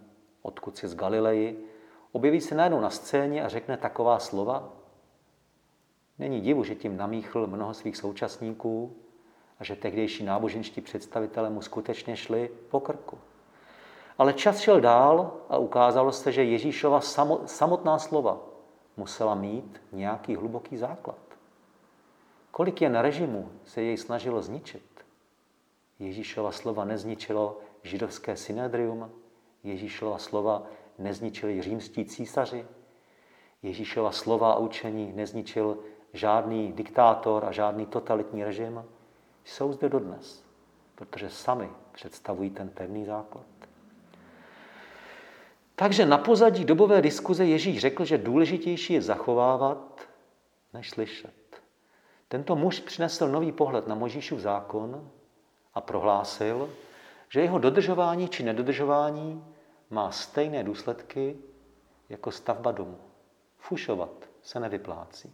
odkud 0.42 0.76
si 0.76 0.88
z 0.88 0.94
Galileji, 0.94 1.68
objeví 2.12 2.40
se 2.40 2.54
najednou 2.54 2.80
na 2.80 2.90
scéně 2.90 3.44
a 3.44 3.48
řekne 3.48 3.76
taková 3.76 4.18
slova. 4.18 4.72
Není 6.18 6.40
divu, 6.40 6.64
že 6.64 6.74
tím 6.74 6.96
namíchl 6.96 7.46
mnoho 7.46 7.74
svých 7.74 7.96
současníků 7.96 8.96
a 9.60 9.64
že 9.64 9.76
tehdejší 9.76 10.24
náboženští 10.24 10.80
představitelé 10.80 11.50
mu 11.50 11.62
skutečně 11.62 12.16
šli 12.16 12.50
po 12.70 12.80
krku. 12.80 13.18
Ale 14.18 14.32
čas 14.32 14.60
šel 14.60 14.80
dál 14.80 15.32
a 15.48 15.58
ukázalo 15.58 16.12
se, 16.12 16.32
že 16.32 16.44
Ježíšova 16.44 17.00
samotná 17.46 17.98
slova 17.98 18.40
musela 18.96 19.34
mít 19.34 19.82
nějaký 19.92 20.36
hluboký 20.36 20.76
základ. 20.76 21.29
Kolik 22.50 22.82
jen 22.82 22.98
režimu 22.98 23.52
se 23.64 23.82
jej 23.82 23.96
snažilo 23.96 24.42
zničit. 24.42 25.04
Ježíšova 25.98 26.52
slova 26.52 26.84
nezničilo 26.84 27.58
židovské 27.82 28.36
synedrium, 28.36 29.10
Ježíšova 29.64 30.18
slova 30.18 30.62
nezničili 30.98 31.62
římští 31.62 32.04
císaři, 32.04 32.66
Ježíšova 33.62 34.12
slova 34.12 34.52
a 34.52 34.58
učení 34.58 35.12
nezničil 35.12 35.78
žádný 36.12 36.72
diktátor 36.72 37.44
a 37.44 37.52
žádný 37.52 37.86
totalitní 37.86 38.44
režim, 38.44 38.84
jsou 39.44 39.72
zde 39.72 39.88
dodnes, 39.88 40.44
protože 40.94 41.30
sami 41.30 41.68
představují 41.92 42.50
ten 42.50 42.68
pevný 42.68 43.04
základ. 43.04 43.46
Takže 45.76 46.06
na 46.06 46.18
pozadí 46.18 46.64
dobové 46.64 47.02
diskuze 47.02 47.44
Ježíš 47.44 47.80
řekl, 47.80 48.04
že 48.04 48.18
důležitější 48.18 48.92
je 48.92 49.02
zachovávat, 49.02 50.08
než 50.72 50.90
slyšet. 50.90 51.39
Tento 52.30 52.56
muž 52.56 52.80
přinesl 52.80 53.28
nový 53.28 53.52
pohled 53.52 53.86
na 53.86 53.94
Možíšův 53.94 54.40
zákon 54.40 55.10
a 55.74 55.80
prohlásil, 55.80 56.70
že 57.28 57.40
jeho 57.40 57.58
dodržování 57.58 58.28
či 58.28 58.42
nedodržování 58.42 59.44
má 59.90 60.10
stejné 60.10 60.64
důsledky 60.64 61.36
jako 62.08 62.30
stavba 62.30 62.72
domu. 62.72 62.98
Fušovat 63.58 64.10
se 64.42 64.60
nevyplácí. 64.60 65.32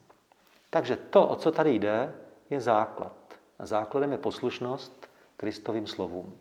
Takže 0.70 0.96
to, 0.96 1.28
o 1.28 1.36
co 1.36 1.52
tady 1.52 1.74
jde, 1.74 2.14
je 2.50 2.60
základ. 2.60 3.16
A 3.58 3.66
základem 3.66 4.12
je 4.12 4.18
poslušnost 4.18 5.10
Kristovým 5.36 5.86
slovům. 5.86 6.38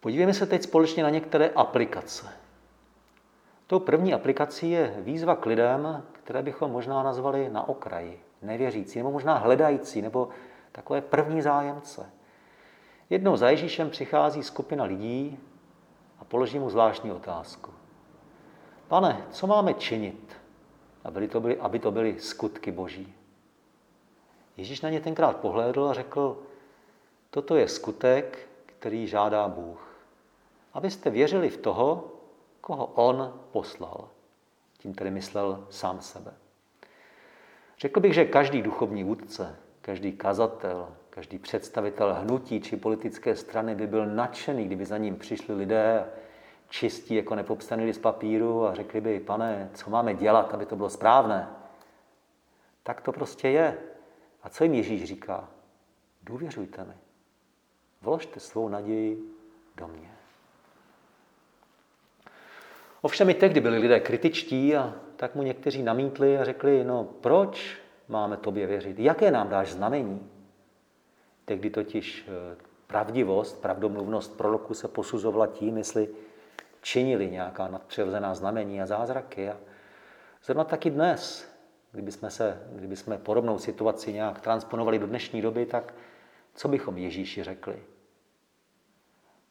Podívejme 0.00 0.34
se 0.34 0.46
teď 0.46 0.62
společně 0.62 1.02
na 1.02 1.10
některé 1.10 1.48
aplikace. 1.48 2.32
Tou 3.66 3.78
první 3.78 4.14
aplikací 4.14 4.70
je 4.70 4.94
výzva 4.98 5.36
k 5.36 5.46
lidem, 5.46 6.04
které 6.12 6.42
bychom 6.42 6.70
možná 6.70 7.02
nazvali 7.02 7.48
na 7.48 7.68
okraji, 7.68 8.22
nevěřící, 8.42 8.98
nebo 8.98 9.10
možná 9.10 9.38
hledající, 9.38 10.02
nebo 10.02 10.28
takové 10.72 11.00
první 11.00 11.42
zájemce. 11.42 12.10
Jednou 13.10 13.36
za 13.36 13.50
Ježíšem 13.50 13.90
přichází 13.90 14.42
skupina 14.42 14.84
lidí 14.84 15.38
a 16.18 16.24
položí 16.24 16.58
mu 16.58 16.70
zvláštní 16.70 17.12
otázku. 17.12 17.70
Pane, 18.88 19.26
co 19.30 19.46
máme 19.46 19.74
činit, 19.74 20.36
aby 21.04 21.28
to 21.28 21.40
byly, 21.40 21.58
aby 21.58 21.78
to 21.78 21.90
byly 21.90 22.20
skutky 22.20 22.72
boží? 22.72 23.14
Ježíš 24.56 24.80
na 24.80 24.90
ně 24.90 25.00
tenkrát 25.00 25.36
pohlédl 25.36 25.88
a 25.88 25.92
řekl, 25.92 26.38
toto 27.30 27.56
je 27.56 27.68
skutek, 27.68 28.48
který 28.66 29.06
žádá 29.06 29.48
Bůh. 29.48 29.96
Abyste 30.74 31.10
věřili 31.10 31.50
v 31.50 31.56
toho, 31.56 32.11
koho 32.62 32.86
on 32.86 33.40
poslal. 33.52 34.08
Tím 34.78 34.94
tedy 34.94 35.10
myslel 35.10 35.66
sám 35.70 36.00
sebe. 36.00 36.34
Řekl 37.78 38.00
bych, 38.00 38.14
že 38.14 38.24
každý 38.24 38.62
duchovní 38.62 39.04
vůdce, 39.04 39.56
každý 39.80 40.12
kazatel, 40.12 40.88
každý 41.10 41.38
představitel 41.38 42.14
hnutí 42.14 42.60
či 42.60 42.76
politické 42.76 43.36
strany 43.36 43.74
by 43.74 43.86
byl 43.86 44.06
nadšený, 44.06 44.64
kdyby 44.64 44.84
za 44.84 44.98
ním 44.98 45.16
přišli 45.16 45.54
lidé 45.54 46.06
čistí 46.68 47.14
jako 47.14 47.34
nepopsaný 47.34 47.92
z 47.92 47.98
papíru 47.98 48.66
a 48.66 48.74
řekli 48.74 49.00
by, 49.00 49.20
pane, 49.20 49.70
co 49.74 49.90
máme 49.90 50.14
dělat, 50.14 50.54
aby 50.54 50.66
to 50.66 50.76
bylo 50.76 50.90
správné. 50.90 51.48
Tak 52.82 53.00
to 53.00 53.12
prostě 53.12 53.48
je. 53.48 53.78
A 54.42 54.48
co 54.48 54.64
jim 54.64 54.74
Ježíš 54.74 55.04
říká? 55.04 55.48
Důvěřujte 56.22 56.84
mi. 56.84 56.94
Vložte 58.02 58.40
svou 58.40 58.68
naději 58.68 59.18
do 59.76 59.88
mě. 59.88 60.21
Ovšem 63.02 63.30
i 63.30 63.34
tehdy 63.34 63.60
byli 63.60 63.78
lidé 63.78 64.00
kritičtí 64.00 64.76
a 64.76 64.94
tak 65.16 65.34
mu 65.34 65.42
někteří 65.42 65.82
namítli 65.82 66.38
a 66.38 66.44
řekli, 66.44 66.84
no 66.84 67.04
proč 67.04 67.78
máme 68.08 68.36
tobě 68.36 68.66
věřit? 68.66 68.98
Jaké 68.98 69.30
nám 69.30 69.48
dáš 69.48 69.72
znamení? 69.72 70.30
Tehdy 71.44 71.70
totiž 71.70 72.28
eh, 72.28 72.56
pravdivost, 72.86 73.62
pravdomluvnost 73.62 74.36
proroku 74.36 74.74
se 74.74 74.88
posuzovala 74.88 75.46
tím, 75.46 75.78
jestli 75.78 76.08
činili 76.80 77.30
nějaká 77.30 77.68
nadpřevzená 77.68 78.34
znamení 78.34 78.82
a 78.82 78.86
zázraky. 78.86 79.50
A 79.50 79.56
zrovna 80.44 80.64
taky 80.64 80.90
dnes, 80.90 81.48
kdybychom, 81.92 82.30
se, 82.30 82.62
kdybychom 82.72 83.18
podobnou 83.18 83.58
situaci 83.58 84.12
nějak 84.12 84.40
transponovali 84.40 84.98
do 84.98 85.06
dnešní 85.06 85.42
doby, 85.42 85.66
tak 85.66 85.94
co 86.54 86.68
bychom 86.68 86.98
Ježíši 86.98 87.42
řekli? 87.42 87.82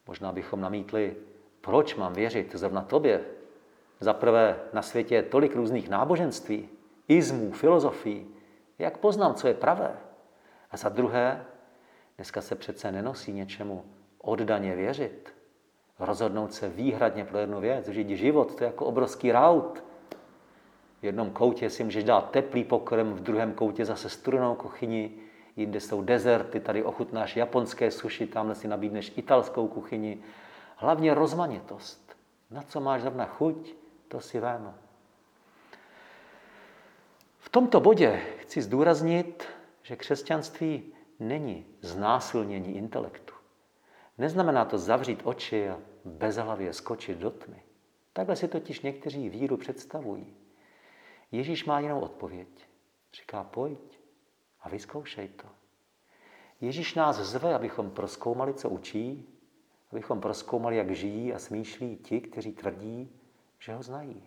Možná 0.07 0.31
bychom 0.31 0.61
namítli, 0.61 1.15
proč 1.61 1.95
mám 1.95 2.13
věřit 2.13 2.55
zrovna 2.55 2.81
tobě? 2.81 3.40
Za 4.01 4.13
prvé, 4.13 4.59
na 4.73 4.81
světě 4.81 5.15
je 5.15 5.23
tolik 5.23 5.55
různých 5.55 5.89
náboženství, 5.89 6.69
izmů, 7.07 7.51
filozofií. 7.51 8.27
Jak 8.79 8.97
poznám, 8.97 9.33
co 9.33 9.47
je 9.47 9.53
pravé? 9.53 9.97
A 10.71 10.77
za 10.77 10.89
druhé, 10.89 11.45
dneska 12.15 12.41
se 12.41 12.55
přece 12.55 12.91
nenosí 12.91 13.31
něčemu 13.33 13.85
oddaně 14.17 14.75
věřit. 14.75 15.33
Rozhodnout 15.99 16.53
se 16.53 16.69
výhradně 16.69 17.25
pro 17.25 17.37
jednu 17.37 17.59
věc, 17.59 17.87
žít 17.87 18.09
život, 18.09 18.55
to 18.55 18.63
je 18.63 18.67
jako 18.67 18.85
obrovský 18.85 19.31
raut. 19.31 19.83
V 21.01 21.05
jednom 21.05 21.31
koutě 21.31 21.69
si 21.69 21.83
můžeš 21.83 22.03
dát 22.03 22.31
teplý 22.31 22.63
pokrm, 22.63 23.13
v 23.13 23.19
druhém 23.19 23.53
koutě 23.53 23.85
zase 23.85 24.09
studenou 24.09 24.55
kuchyni, 24.55 25.11
jinde 25.55 25.79
jsou 25.79 26.01
dezerty, 26.01 26.59
tady 26.59 26.83
ochutnáš 26.83 27.37
japonské 27.37 27.91
suši, 27.91 28.27
tamhle 28.27 28.55
si 28.55 28.67
nabídneš 28.67 29.13
italskou 29.15 29.67
kuchyni. 29.67 30.23
Hlavně 30.75 31.13
rozmanitost. 31.13 32.15
Na 32.51 32.61
co 32.61 32.79
máš 32.79 33.01
zrovna 33.01 33.25
chuť, 33.25 33.80
to 34.11 34.21
si 34.21 34.39
vem. 34.39 34.73
V 37.39 37.49
tomto 37.49 37.79
bodě 37.79 38.21
chci 38.37 38.61
zdůraznit, 38.61 39.47
že 39.83 39.95
křesťanství 39.95 40.93
není 41.19 41.65
znásilnění 41.81 42.75
intelektu. 42.75 43.33
Neznamená 44.17 44.65
to 44.65 44.77
zavřít 44.77 45.21
oči 45.23 45.69
a 45.69 45.79
bezhlavě 46.05 46.73
skočit 46.73 47.17
do 47.17 47.31
tmy. 47.31 47.63
Takhle 48.13 48.35
si 48.35 48.47
totiž 48.47 48.81
někteří 48.81 49.29
víru 49.29 49.57
představují. 49.57 50.35
Ježíš 51.31 51.65
má 51.65 51.79
jinou 51.79 51.99
odpověď. 51.99 52.47
Říká, 53.13 53.43
pojď 53.43 53.99
a 54.61 54.69
vyzkoušej 54.69 55.27
to. 55.27 55.47
Ježíš 56.61 56.95
nás 56.95 57.15
zve, 57.15 57.55
abychom 57.55 57.91
proskoumali, 57.91 58.53
co 58.53 58.69
učí, 58.69 59.29
abychom 59.91 60.21
proskoumali, 60.21 60.77
jak 60.77 60.91
žijí 60.91 61.33
a 61.33 61.39
smýšlí 61.39 61.97
ti, 61.97 62.21
kteří 62.21 62.51
tvrdí, 62.51 63.20
že 63.61 63.73
ho 63.73 63.83
znají. 63.83 64.23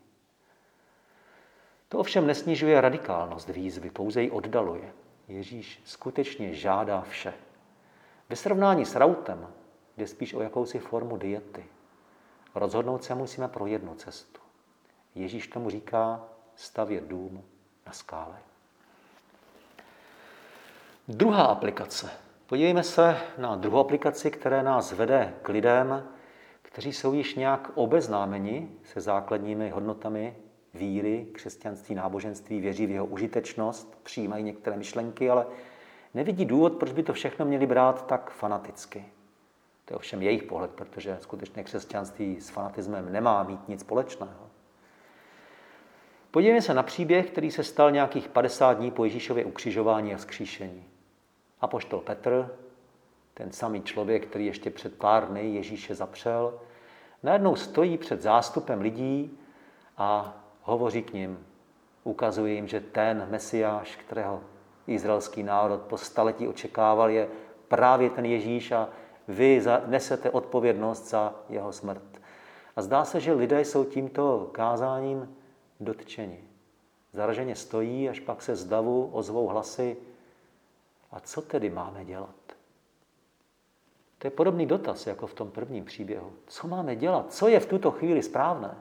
To 1.88 1.98
ovšem 1.98 2.26
nesnižuje 2.26 2.80
radikálnost 2.80 3.48
výzvy, 3.48 3.90
pouze 3.90 4.22
ji 4.22 4.30
oddaluje. 4.30 4.92
Ježíš 5.28 5.82
skutečně 5.84 6.54
žádá 6.54 7.00
vše. 7.00 7.34
Ve 8.28 8.36
srovnání 8.36 8.84
s 8.84 8.94
rautem 8.94 9.48
jde 9.96 10.06
spíš 10.06 10.34
o 10.34 10.42
jakousi 10.42 10.78
formu 10.78 11.16
diety. 11.16 11.64
Rozhodnout 12.54 13.04
se 13.04 13.14
musíme 13.14 13.48
pro 13.48 13.66
jednu 13.66 13.94
cestu. 13.94 14.40
Ježíš 15.14 15.48
tomu 15.48 15.70
říká 15.70 16.24
stavět 16.56 17.04
dům 17.04 17.44
na 17.86 17.92
skále. 17.92 18.36
Druhá 21.08 21.44
aplikace. 21.44 22.10
Podívejme 22.46 22.82
se 22.82 23.16
na 23.38 23.56
druhou 23.56 23.78
aplikaci, 23.78 24.30
která 24.30 24.62
nás 24.62 24.92
vede 24.92 25.34
k 25.42 25.48
lidem, 25.48 26.08
kteří 26.74 26.92
jsou 26.92 27.12
již 27.12 27.34
nějak 27.34 27.70
obeznámeni 27.74 28.68
se 28.84 29.00
základními 29.00 29.70
hodnotami 29.70 30.36
víry, 30.74 31.26
křesťanství, 31.32 31.94
náboženství, 31.94 32.60
věří 32.60 32.86
v 32.86 32.90
jeho 32.90 33.06
užitečnost, 33.06 33.98
přijímají 34.02 34.44
některé 34.44 34.76
myšlenky, 34.76 35.30
ale 35.30 35.46
nevidí 36.14 36.44
důvod, 36.44 36.72
proč 36.72 36.92
by 36.92 37.02
to 37.02 37.12
všechno 37.12 37.44
měli 37.46 37.66
brát 37.66 38.06
tak 38.06 38.30
fanaticky. 38.30 39.04
To 39.84 39.94
je 39.94 39.96
ovšem 39.96 40.22
jejich 40.22 40.42
pohled, 40.42 40.70
protože 40.70 41.18
skutečně 41.20 41.64
křesťanství 41.64 42.40
s 42.40 42.48
fanatismem 42.48 43.12
nemá 43.12 43.42
mít 43.42 43.68
nic 43.68 43.80
společného. 43.80 44.50
Podívejme 46.30 46.62
se 46.62 46.74
na 46.74 46.82
příběh, 46.82 47.30
který 47.30 47.50
se 47.50 47.64
stal 47.64 47.90
nějakých 47.90 48.28
50 48.28 48.72
dní 48.72 48.90
po 48.90 49.04
Ježíšově 49.04 49.44
ukřižování 49.44 50.14
a 50.14 50.16
vzkříšení. 50.16 50.84
Apoštol 51.60 52.00
Petr, 52.00 52.50
ten 53.34 53.52
samý 53.52 53.82
člověk, 53.82 54.26
který 54.26 54.46
ještě 54.46 54.70
před 54.70 54.98
pár 54.98 55.28
dny 55.28 55.54
Ježíše 55.54 55.94
zapřel, 55.94 56.60
najednou 57.22 57.56
stojí 57.56 57.98
před 57.98 58.22
zástupem 58.22 58.80
lidí 58.80 59.38
a 59.96 60.36
hovoří 60.62 61.02
k 61.02 61.12
ním. 61.12 61.46
Ukazuje 62.04 62.54
jim, 62.54 62.68
že 62.68 62.80
ten 62.80 63.26
Mesiáš, 63.30 63.96
kterého 63.96 64.40
izraelský 64.86 65.42
národ 65.42 65.80
po 65.80 65.98
staletí 65.98 66.48
očekával, 66.48 67.10
je 67.10 67.28
právě 67.68 68.10
ten 68.10 68.24
Ježíš 68.24 68.72
a 68.72 68.88
vy 69.28 69.62
nesete 69.86 70.30
odpovědnost 70.30 71.10
za 71.10 71.34
jeho 71.48 71.72
smrt. 71.72 72.20
A 72.76 72.82
zdá 72.82 73.04
se, 73.04 73.20
že 73.20 73.32
lidé 73.32 73.60
jsou 73.60 73.84
tímto 73.84 74.48
kázáním 74.52 75.36
dotčeni. 75.80 76.44
Zaraženě 77.12 77.56
stojí, 77.56 78.08
až 78.08 78.20
pak 78.20 78.42
se 78.42 78.56
z 78.56 78.64
davu 78.64 79.10
ozvou 79.12 79.46
hlasy. 79.46 79.96
A 81.12 81.20
co 81.20 81.42
tedy 81.42 81.70
máme 81.70 82.04
dělat? 82.04 82.34
To 84.24 84.28
je 84.28 84.30
podobný 84.30 84.66
dotaz, 84.66 85.06
jako 85.06 85.26
v 85.26 85.34
tom 85.34 85.50
prvním 85.50 85.84
příběhu. 85.84 86.32
Co 86.46 86.68
máme 86.68 86.96
dělat? 86.96 87.32
Co 87.32 87.48
je 87.48 87.60
v 87.60 87.66
tuto 87.66 87.90
chvíli 87.90 88.22
správné? 88.22 88.76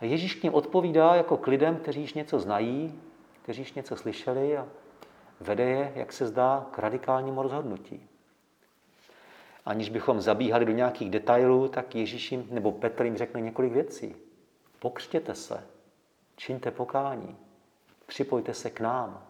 A 0.00 0.04
Ježíš 0.04 0.34
k 0.34 0.42
ním 0.42 0.54
odpovídá 0.54 1.14
jako 1.14 1.36
k 1.36 1.46
lidem, 1.46 1.76
kteří 1.76 2.00
již 2.00 2.14
něco 2.14 2.38
znají, 2.38 3.00
kteří 3.42 3.60
již 3.60 3.72
něco 3.72 3.96
slyšeli 3.96 4.58
a 4.58 4.66
vede 5.40 5.64
je, 5.64 5.92
jak 5.94 6.12
se 6.12 6.26
zdá, 6.26 6.66
k 6.70 6.78
radikálnímu 6.78 7.42
rozhodnutí. 7.42 8.08
Aniž 9.64 9.88
bychom 9.88 10.20
zabíhali 10.20 10.64
do 10.64 10.72
nějakých 10.72 11.10
detailů, 11.10 11.68
tak 11.68 11.94
Ježíš 11.94 12.32
jim, 12.32 12.46
nebo 12.50 12.72
Petr 12.72 13.04
jim 13.04 13.16
řekne 13.16 13.40
několik 13.40 13.72
věcí. 13.72 14.16
Pokřtěte 14.78 15.34
se, 15.34 15.66
čiňte 16.36 16.70
pokání, 16.70 17.36
připojte 18.06 18.54
se 18.54 18.70
k 18.70 18.80
nám. 18.80 19.26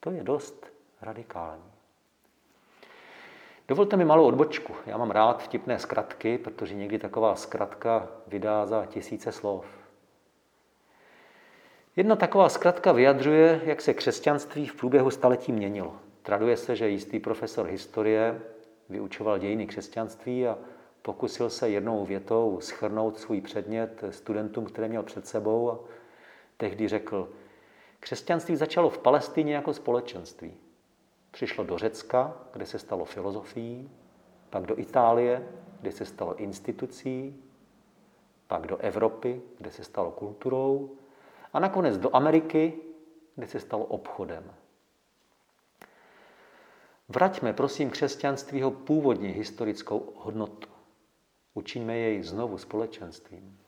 To 0.00 0.10
je 0.10 0.24
dost 0.24 0.66
radikální. 1.00 1.79
Dovolte 3.70 3.96
mi 3.96 4.04
malou 4.04 4.26
odbočku. 4.26 4.74
Já 4.86 4.96
mám 4.96 5.10
rád 5.10 5.42
vtipné 5.42 5.78
zkratky, 5.78 6.38
protože 6.38 6.74
někdy 6.74 6.98
taková 6.98 7.34
zkratka 7.34 8.08
vydá 8.26 8.66
za 8.66 8.86
tisíce 8.86 9.32
slov. 9.32 9.66
Jedna 11.96 12.16
taková 12.16 12.48
zkratka 12.48 12.92
vyjadřuje, 12.92 13.60
jak 13.64 13.80
se 13.80 13.94
křesťanství 13.94 14.66
v 14.66 14.74
průběhu 14.74 15.10
staletí 15.10 15.52
měnilo. 15.52 15.96
traduje 16.22 16.56
se, 16.56 16.76
že 16.76 16.88
jistý 16.88 17.18
profesor 17.18 17.66
historie 17.66 18.40
vyučoval 18.88 19.38
dějiny 19.38 19.66
křesťanství 19.66 20.46
a 20.46 20.58
pokusil 21.02 21.50
se 21.50 21.68
jednou 21.68 22.04
větou 22.04 22.58
schrnout 22.60 23.18
svůj 23.18 23.40
předmět 23.40 24.04
studentům, 24.10 24.64
které 24.64 24.88
měl 24.88 25.02
před 25.02 25.26
sebou 25.26 25.70
a 25.70 25.78
tehdy 26.56 26.88
řekl, 26.88 27.28
křesťanství 28.00 28.56
začalo 28.56 28.90
v 28.90 28.98
Palestině 28.98 29.54
jako 29.54 29.72
společenství. 29.72 30.54
Přišlo 31.30 31.64
do 31.64 31.78
Řecka, 31.78 32.36
kde 32.52 32.66
se 32.66 32.78
stalo 32.78 33.04
filozofií, 33.04 33.90
pak 34.50 34.66
do 34.66 34.78
Itálie, 34.78 35.48
kde 35.80 35.92
se 35.92 36.04
stalo 36.04 36.34
institucí, 36.34 37.42
pak 38.46 38.66
do 38.66 38.76
Evropy, 38.76 39.42
kde 39.58 39.70
se 39.70 39.84
stalo 39.84 40.10
kulturou 40.10 40.96
a 41.52 41.60
nakonec 41.60 41.98
do 41.98 42.16
Ameriky, 42.16 42.72
kde 43.36 43.46
se 43.46 43.60
stalo 43.60 43.84
obchodem. 43.84 44.54
Vraťme, 47.08 47.52
prosím, 47.52 47.90
křesťanství 47.90 48.58
jeho 48.58 48.70
původní 48.70 49.28
historickou 49.28 50.12
hodnotu. 50.16 50.68
Učiňme 51.54 51.96
jej 51.96 52.22
znovu 52.22 52.58
společenstvím. 52.58 53.58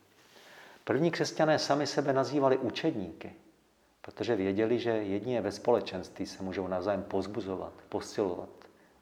První 0.85 1.11
křesťané 1.11 1.59
sami 1.59 1.87
sebe 1.87 2.13
nazývali 2.13 2.59
učedníky, 2.59 3.33
protože 4.03 4.37
věděli, 4.37 4.79
že 4.79 4.91
jedině 4.91 5.41
ve 5.41 5.53
společenství 5.53 6.27
se 6.27 6.43
můžou 6.43 6.67
navzájem 6.67 7.03
pozbuzovat, 7.03 7.73
posilovat, 7.89 8.49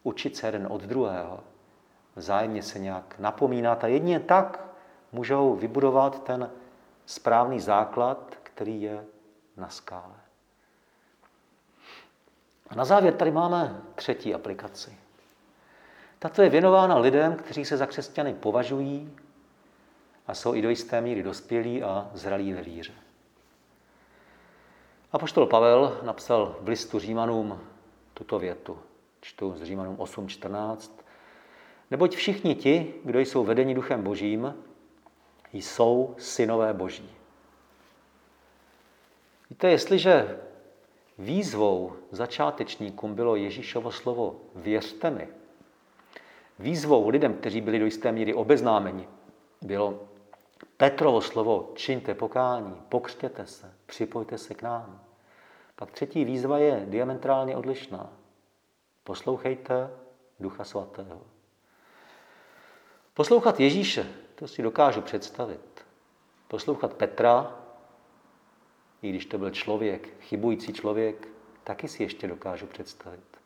učit 0.02 0.36
se 0.36 0.46
jeden 0.46 0.66
od 0.70 0.82
druhého, 0.82 1.40
vzájemně 2.16 2.62
se 2.62 2.78
nějak 2.78 3.14
napomínat 3.18 3.84
a 3.84 3.86
jedině 3.86 4.20
tak 4.20 4.64
můžou 5.12 5.54
vybudovat 5.54 6.24
ten 6.24 6.50
správný 7.06 7.60
základ, 7.60 8.36
který 8.42 8.82
je 8.82 9.04
na 9.56 9.68
skále. 9.68 10.14
A 12.68 12.74
na 12.74 12.84
závěr 12.84 13.14
tady 13.14 13.30
máme 13.30 13.80
třetí 13.94 14.34
aplikaci. 14.34 14.96
Tato 16.18 16.42
je 16.42 16.48
věnována 16.48 16.98
lidem, 16.98 17.36
kteří 17.36 17.64
se 17.64 17.76
za 17.76 17.86
křesťany 17.86 18.34
považují 18.34 19.16
a 20.26 20.34
jsou 20.34 20.54
i 20.54 20.62
do 20.62 20.70
jisté 20.70 21.00
míry 21.00 21.22
dospělí 21.22 21.82
a 21.82 22.10
zralí 22.14 22.52
ve 22.52 22.62
víře. 22.62 22.92
A 25.12 25.46
Pavel 25.46 25.98
napsal 26.02 26.56
v 26.60 26.68
listu 26.68 26.98
Římanům 26.98 27.60
tuto 28.14 28.38
větu. 28.38 28.78
Čtu 29.20 29.54
z 29.56 29.62
Římanům 29.62 29.96
8.14. 29.96 30.90
Neboť 31.90 32.16
všichni 32.16 32.54
ti, 32.54 32.94
kdo 33.04 33.20
jsou 33.20 33.44
vedeni 33.44 33.74
duchem 33.74 34.02
božím, 34.02 34.54
jsou 35.52 36.14
synové 36.18 36.74
boží. 36.74 37.10
Víte, 39.50 39.70
jestliže 39.70 40.40
výzvou 41.18 41.92
začátečníkům 42.10 43.14
bylo 43.14 43.36
Ježíšovo 43.36 43.92
slovo 43.92 44.40
věřte 44.54 45.10
mi, 45.10 45.28
výzvou 46.58 47.08
lidem, 47.08 47.34
kteří 47.34 47.60
byli 47.60 47.78
do 47.78 47.84
jisté 47.84 48.12
míry 48.12 48.34
obeznámeni, 48.34 49.08
bylo 49.62 50.00
Petrovo 50.76 51.20
slovo 51.20 51.72
čiňte 51.74 52.14
pokání, 52.14 52.82
pokřtěte 52.88 53.46
se, 53.46 53.74
připojte 53.90 54.38
se 54.38 54.55
k 54.55 54.62
nám. 54.62 55.00
Pak 55.76 55.90
třetí 55.90 56.24
výzva 56.24 56.59
je 56.59 56.87
diametrálně 56.88 57.57
odlišná. 57.57 58.12
Poslouchejte 59.05 59.90
Ducha 60.40 60.64
Svatého. 60.64 61.22
Poslouchat 63.14 63.61
Ježíše, 63.61 64.07
to 64.35 64.48
si 64.48 64.62
dokážu 64.62 65.00
představit. 65.00 65.85
Poslouchat 66.48 66.94
Petra, 66.94 67.59
i 69.03 69.09
když 69.11 69.26
to 69.26 69.38
byl 69.38 69.50
člověk, 69.50 70.20
chybující 70.20 70.72
člověk, 70.72 71.29
taky 71.64 71.88
si 71.88 72.03
ještě 72.03 72.29
dokážu 72.29 72.66
představit. 72.66 73.37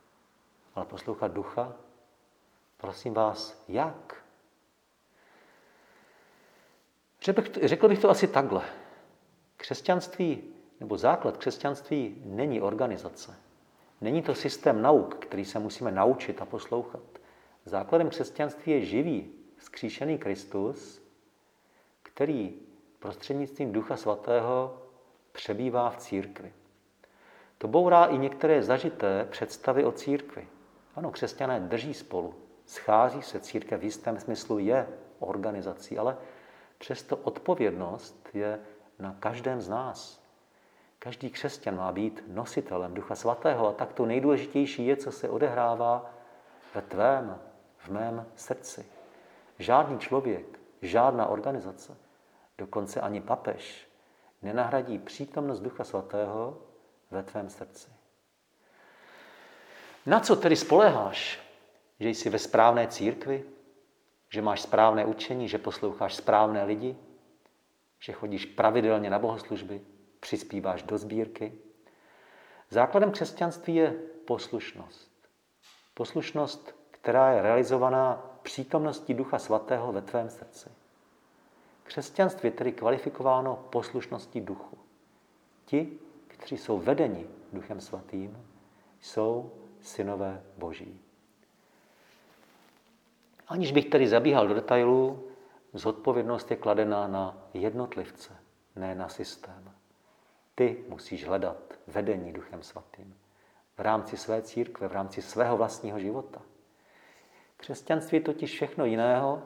Ale 0.74 0.86
poslouchat 0.86 1.32
ducha, 1.32 1.72
prosím 2.76 3.14
vás, 3.14 3.64
jak? 3.68 4.24
Řekl 7.62 7.88
bych 7.88 7.98
to 7.98 8.10
asi 8.10 8.28
takhle. 8.28 8.83
Křesťanství, 9.64 10.42
nebo 10.80 10.96
základ 10.98 11.36
křesťanství 11.36 12.22
není 12.24 12.60
organizace. 12.60 13.36
Není 14.00 14.22
to 14.22 14.34
systém 14.34 14.82
nauk, 14.82 15.14
který 15.14 15.44
se 15.44 15.58
musíme 15.58 15.92
naučit 15.92 16.42
a 16.42 16.44
poslouchat. 16.44 17.00
Základem 17.64 18.10
křesťanství 18.10 18.72
je 18.72 18.84
živý, 18.84 19.32
vzkříšený 19.56 20.18
Kristus, 20.18 21.02
který 22.02 22.54
prostřednictvím 22.98 23.72
Ducha 23.72 23.96
Svatého 23.96 24.82
přebývá 25.32 25.90
v 25.90 25.96
církvi. 25.96 26.52
To 27.58 27.68
bourá 27.68 28.04
i 28.04 28.18
některé 28.18 28.62
zažité 28.62 29.26
představy 29.30 29.84
o 29.84 29.92
církvi. 29.92 30.48
Ano, 30.94 31.10
křesťané 31.10 31.60
drží 31.60 31.94
spolu, 31.94 32.34
schází 32.66 33.22
se, 33.22 33.40
církev 33.40 33.80
v 33.80 33.84
jistém 33.84 34.20
smyslu 34.20 34.58
je 34.58 34.88
organizací, 35.18 35.98
ale 35.98 36.16
přesto 36.78 37.16
odpovědnost 37.16 38.28
je 38.34 38.60
na 38.98 39.16
každém 39.20 39.60
z 39.60 39.68
nás. 39.68 40.24
Každý 40.98 41.30
křesťan 41.30 41.76
má 41.76 41.92
být 41.92 42.24
nositelem 42.26 42.94
Ducha 42.94 43.14
Svatého 43.14 43.68
a 43.68 43.72
tak 43.72 43.92
to 43.92 44.06
nejdůležitější 44.06 44.86
je, 44.86 44.96
co 44.96 45.12
se 45.12 45.28
odehrává 45.28 46.10
ve 46.74 46.82
tvém, 46.82 47.38
v 47.78 47.88
mém 47.88 48.26
srdci. 48.36 48.86
Žádný 49.58 49.98
člověk, 49.98 50.60
žádná 50.82 51.26
organizace, 51.26 51.96
dokonce 52.58 53.00
ani 53.00 53.20
papež, 53.20 53.88
nenahradí 54.42 54.98
přítomnost 54.98 55.60
Ducha 55.60 55.84
Svatého 55.84 56.58
ve 57.10 57.22
tvém 57.22 57.50
srdci. 57.50 57.90
Na 60.06 60.20
co 60.20 60.36
tedy 60.36 60.56
spoleháš? 60.56 61.40
Že 62.00 62.08
jsi 62.08 62.30
ve 62.30 62.38
správné 62.38 62.88
církvi? 62.88 63.44
Že 64.28 64.42
máš 64.42 64.60
správné 64.60 65.04
učení? 65.04 65.48
Že 65.48 65.58
posloucháš 65.58 66.14
správné 66.14 66.64
lidi? 66.64 66.96
Že 68.04 68.12
chodíš 68.12 68.46
pravidelně 68.46 69.10
na 69.10 69.18
bohoslužby? 69.18 69.80
Přispíváš 70.20 70.82
do 70.82 70.98
sbírky? 70.98 71.52
Základem 72.70 73.10
křesťanství 73.10 73.74
je 73.74 73.90
poslušnost. 74.24 75.10
Poslušnost, 75.94 76.74
která 76.90 77.32
je 77.32 77.42
realizovaná 77.42 78.30
přítomností 78.42 79.14
Ducha 79.14 79.38
Svatého 79.38 79.92
ve 79.92 80.02
tvém 80.02 80.30
srdci. 80.30 80.68
Křesťanství 81.84 82.46
je 82.46 82.50
tedy 82.50 82.72
kvalifikováno 82.72 83.56
poslušností 83.70 84.40
duchu. 84.40 84.78
Ti, 85.64 85.98
kteří 86.26 86.56
jsou 86.56 86.78
vedeni 86.78 87.26
Duchem 87.52 87.80
Svatým, 87.80 88.46
jsou 89.00 89.52
synové 89.80 90.42
Boží. 90.58 91.00
Aniž 93.48 93.72
bych 93.72 93.84
tedy 93.84 94.08
zabíhal 94.08 94.48
do 94.48 94.54
detailů, 94.54 95.33
zodpovědnost 95.74 96.50
je 96.50 96.56
kladena 96.56 97.06
na 97.06 97.38
jednotlivce, 97.54 98.36
ne 98.76 98.94
na 98.94 99.08
systém. 99.08 99.72
Ty 100.54 100.84
musíš 100.88 101.26
hledat 101.26 101.56
vedení 101.86 102.32
Duchem 102.32 102.62
Svatým 102.62 103.14
v 103.76 103.80
rámci 103.80 104.16
své 104.16 104.42
církve, 104.42 104.88
v 104.88 104.92
rámci 104.92 105.22
svého 105.22 105.56
vlastního 105.56 105.98
života. 105.98 106.42
Křesťanství 107.56 108.18
je 108.18 108.22
totiž 108.22 108.52
všechno 108.52 108.84
jiného 108.84 109.42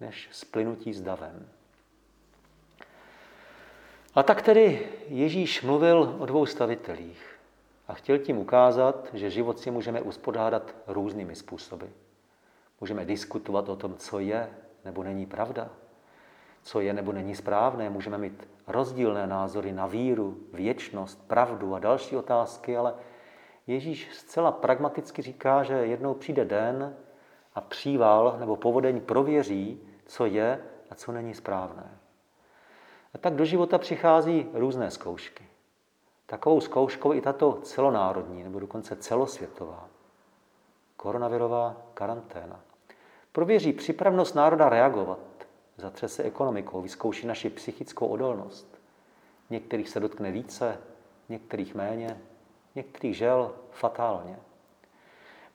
než 0.00 0.28
splynutí 0.32 0.94
s 0.94 1.00
davem. 1.00 1.48
A 4.14 4.22
tak 4.22 4.42
tedy 4.42 4.88
Ježíš 5.08 5.62
mluvil 5.62 6.16
o 6.18 6.26
dvou 6.26 6.46
stavitelích 6.46 7.38
a 7.88 7.94
chtěl 7.94 8.18
tím 8.18 8.38
ukázat, 8.38 9.08
že 9.12 9.30
život 9.30 9.58
si 9.58 9.70
můžeme 9.70 10.00
uspodádat 10.00 10.74
různými 10.86 11.36
způsoby. 11.36 11.86
Můžeme 12.80 13.04
diskutovat 13.04 13.68
o 13.68 13.76
tom, 13.76 13.94
co 13.94 14.18
je 14.18 14.50
nebo 14.84 15.02
není 15.02 15.26
pravda, 15.26 15.68
co 16.62 16.80
je 16.80 16.92
nebo 16.92 17.12
není 17.12 17.34
správné. 17.34 17.90
Můžeme 17.90 18.18
mít 18.18 18.48
rozdílné 18.66 19.26
názory 19.26 19.72
na 19.72 19.86
víru, 19.86 20.36
věčnost, 20.52 21.28
pravdu 21.28 21.74
a 21.74 21.78
další 21.78 22.16
otázky, 22.16 22.76
ale 22.76 22.94
Ježíš 23.66 24.14
zcela 24.14 24.52
pragmaticky 24.52 25.22
říká, 25.22 25.62
že 25.62 25.74
jednou 25.74 26.14
přijde 26.14 26.44
den 26.44 26.96
a 27.54 27.60
příval 27.60 28.36
nebo 28.40 28.56
povodeň 28.56 29.00
prověří, 29.00 29.80
co 30.06 30.26
je 30.26 30.64
a 30.90 30.94
co 30.94 31.12
není 31.12 31.34
správné. 31.34 31.98
A 33.14 33.18
tak 33.18 33.34
do 33.34 33.44
života 33.44 33.78
přichází 33.78 34.48
různé 34.54 34.90
zkoušky. 34.90 35.44
Takovou 36.26 36.60
zkouškou 36.60 37.12
i 37.12 37.20
tato 37.20 37.52
celonárodní 37.52 38.42
nebo 38.42 38.60
dokonce 38.60 38.96
celosvětová 38.96 39.88
koronavirová 40.96 41.76
karanténa. 41.94 42.60
Prověří 43.32 43.72
připravnost 43.72 44.34
národa 44.34 44.68
reagovat, 44.68 45.18
zatřese 45.76 46.22
ekonomikou, 46.22 46.80
vyzkouší 46.80 47.26
naši 47.26 47.50
psychickou 47.50 48.06
odolnost. 48.06 48.80
Některých 49.50 49.88
se 49.88 50.00
dotkne 50.00 50.30
více, 50.30 50.78
některých 51.28 51.74
méně, 51.74 52.20
některých 52.74 53.16
žel 53.16 53.52
fatálně. 53.70 54.36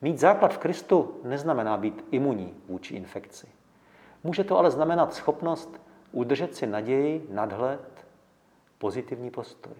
Mít 0.01 0.19
základ 0.19 0.53
v 0.53 0.57
Kristu 0.57 1.21
neznamená 1.23 1.77
být 1.77 2.05
imunní 2.11 2.53
vůči 2.67 2.95
infekci. 2.95 3.47
Může 4.23 4.43
to 4.43 4.57
ale 4.57 4.71
znamenat 4.71 5.13
schopnost 5.13 5.81
udržet 6.11 6.55
si 6.55 6.67
naději, 6.67 7.27
nadhled, 7.31 8.07
pozitivní 8.77 9.31
postoj. 9.31 9.73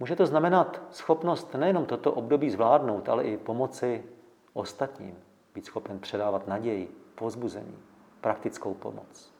Může 0.00 0.16
to 0.16 0.26
znamenat 0.26 0.82
schopnost 0.90 1.54
nejenom 1.54 1.86
toto 1.86 2.12
období 2.12 2.50
zvládnout, 2.50 3.08
ale 3.08 3.24
i 3.24 3.36
pomoci 3.36 4.04
ostatním, 4.52 5.16
být 5.54 5.66
schopen 5.66 5.98
předávat 6.00 6.46
naději, 6.46 6.86
pozbuzení, 7.14 7.78
praktickou 8.20 8.74
pomoc. 8.74 9.34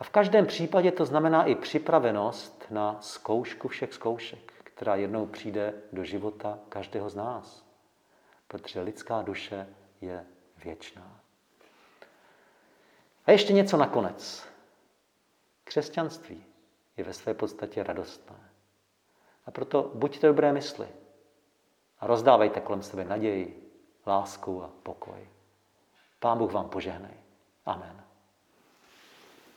A 0.00 0.04
v 0.04 0.10
každém 0.10 0.46
případě 0.46 0.92
to 0.92 1.06
znamená 1.06 1.44
i 1.44 1.54
připravenost 1.54 2.66
na 2.70 2.96
zkoušku 3.00 3.68
všech 3.68 3.94
zkoušek, 3.94 4.52
která 4.64 4.96
jednou 4.96 5.26
přijde 5.26 5.74
do 5.92 6.04
života 6.04 6.58
každého 6.68 7.10
z 7.10 7.14
nás. 7.14 7.64
Protože 8.48 8.80
lidská 8.80 9.22
duše 9.22 9.66
je 10.00 10.26
věčná. 10.64 11.20
A 13.26 13.30
ještě 13.30 13.52
něco 13.52 13.76
nakonec. 13.76 14.48
Křesťanství 15.64 16.44
je 16.96 17.04
ve 17.04 17.12
své 17.12 17.34
podstatě 17.34 17.82
radostné. 17.82 18.50
A 19.46 19.50
proto 19.50 19.90
buďte 19.94 20.26
dobré 20.26 20.52
mysli 20.52 20.88
a 22.00 22.06
rozdávejte 22.06 22.60
kolem 22.60 22.82
sebe 22.82 23.04
naději, 23.04 23.67
lásku 24.08 24.64
a 24.64 24.70
pokoj. 24.82 25.28
Pán 26.20 26.38
Bůh 26.38 26.52
vám 26.52 26.68
požehnej. 26.68 27.14
Amen. 27.66 28.07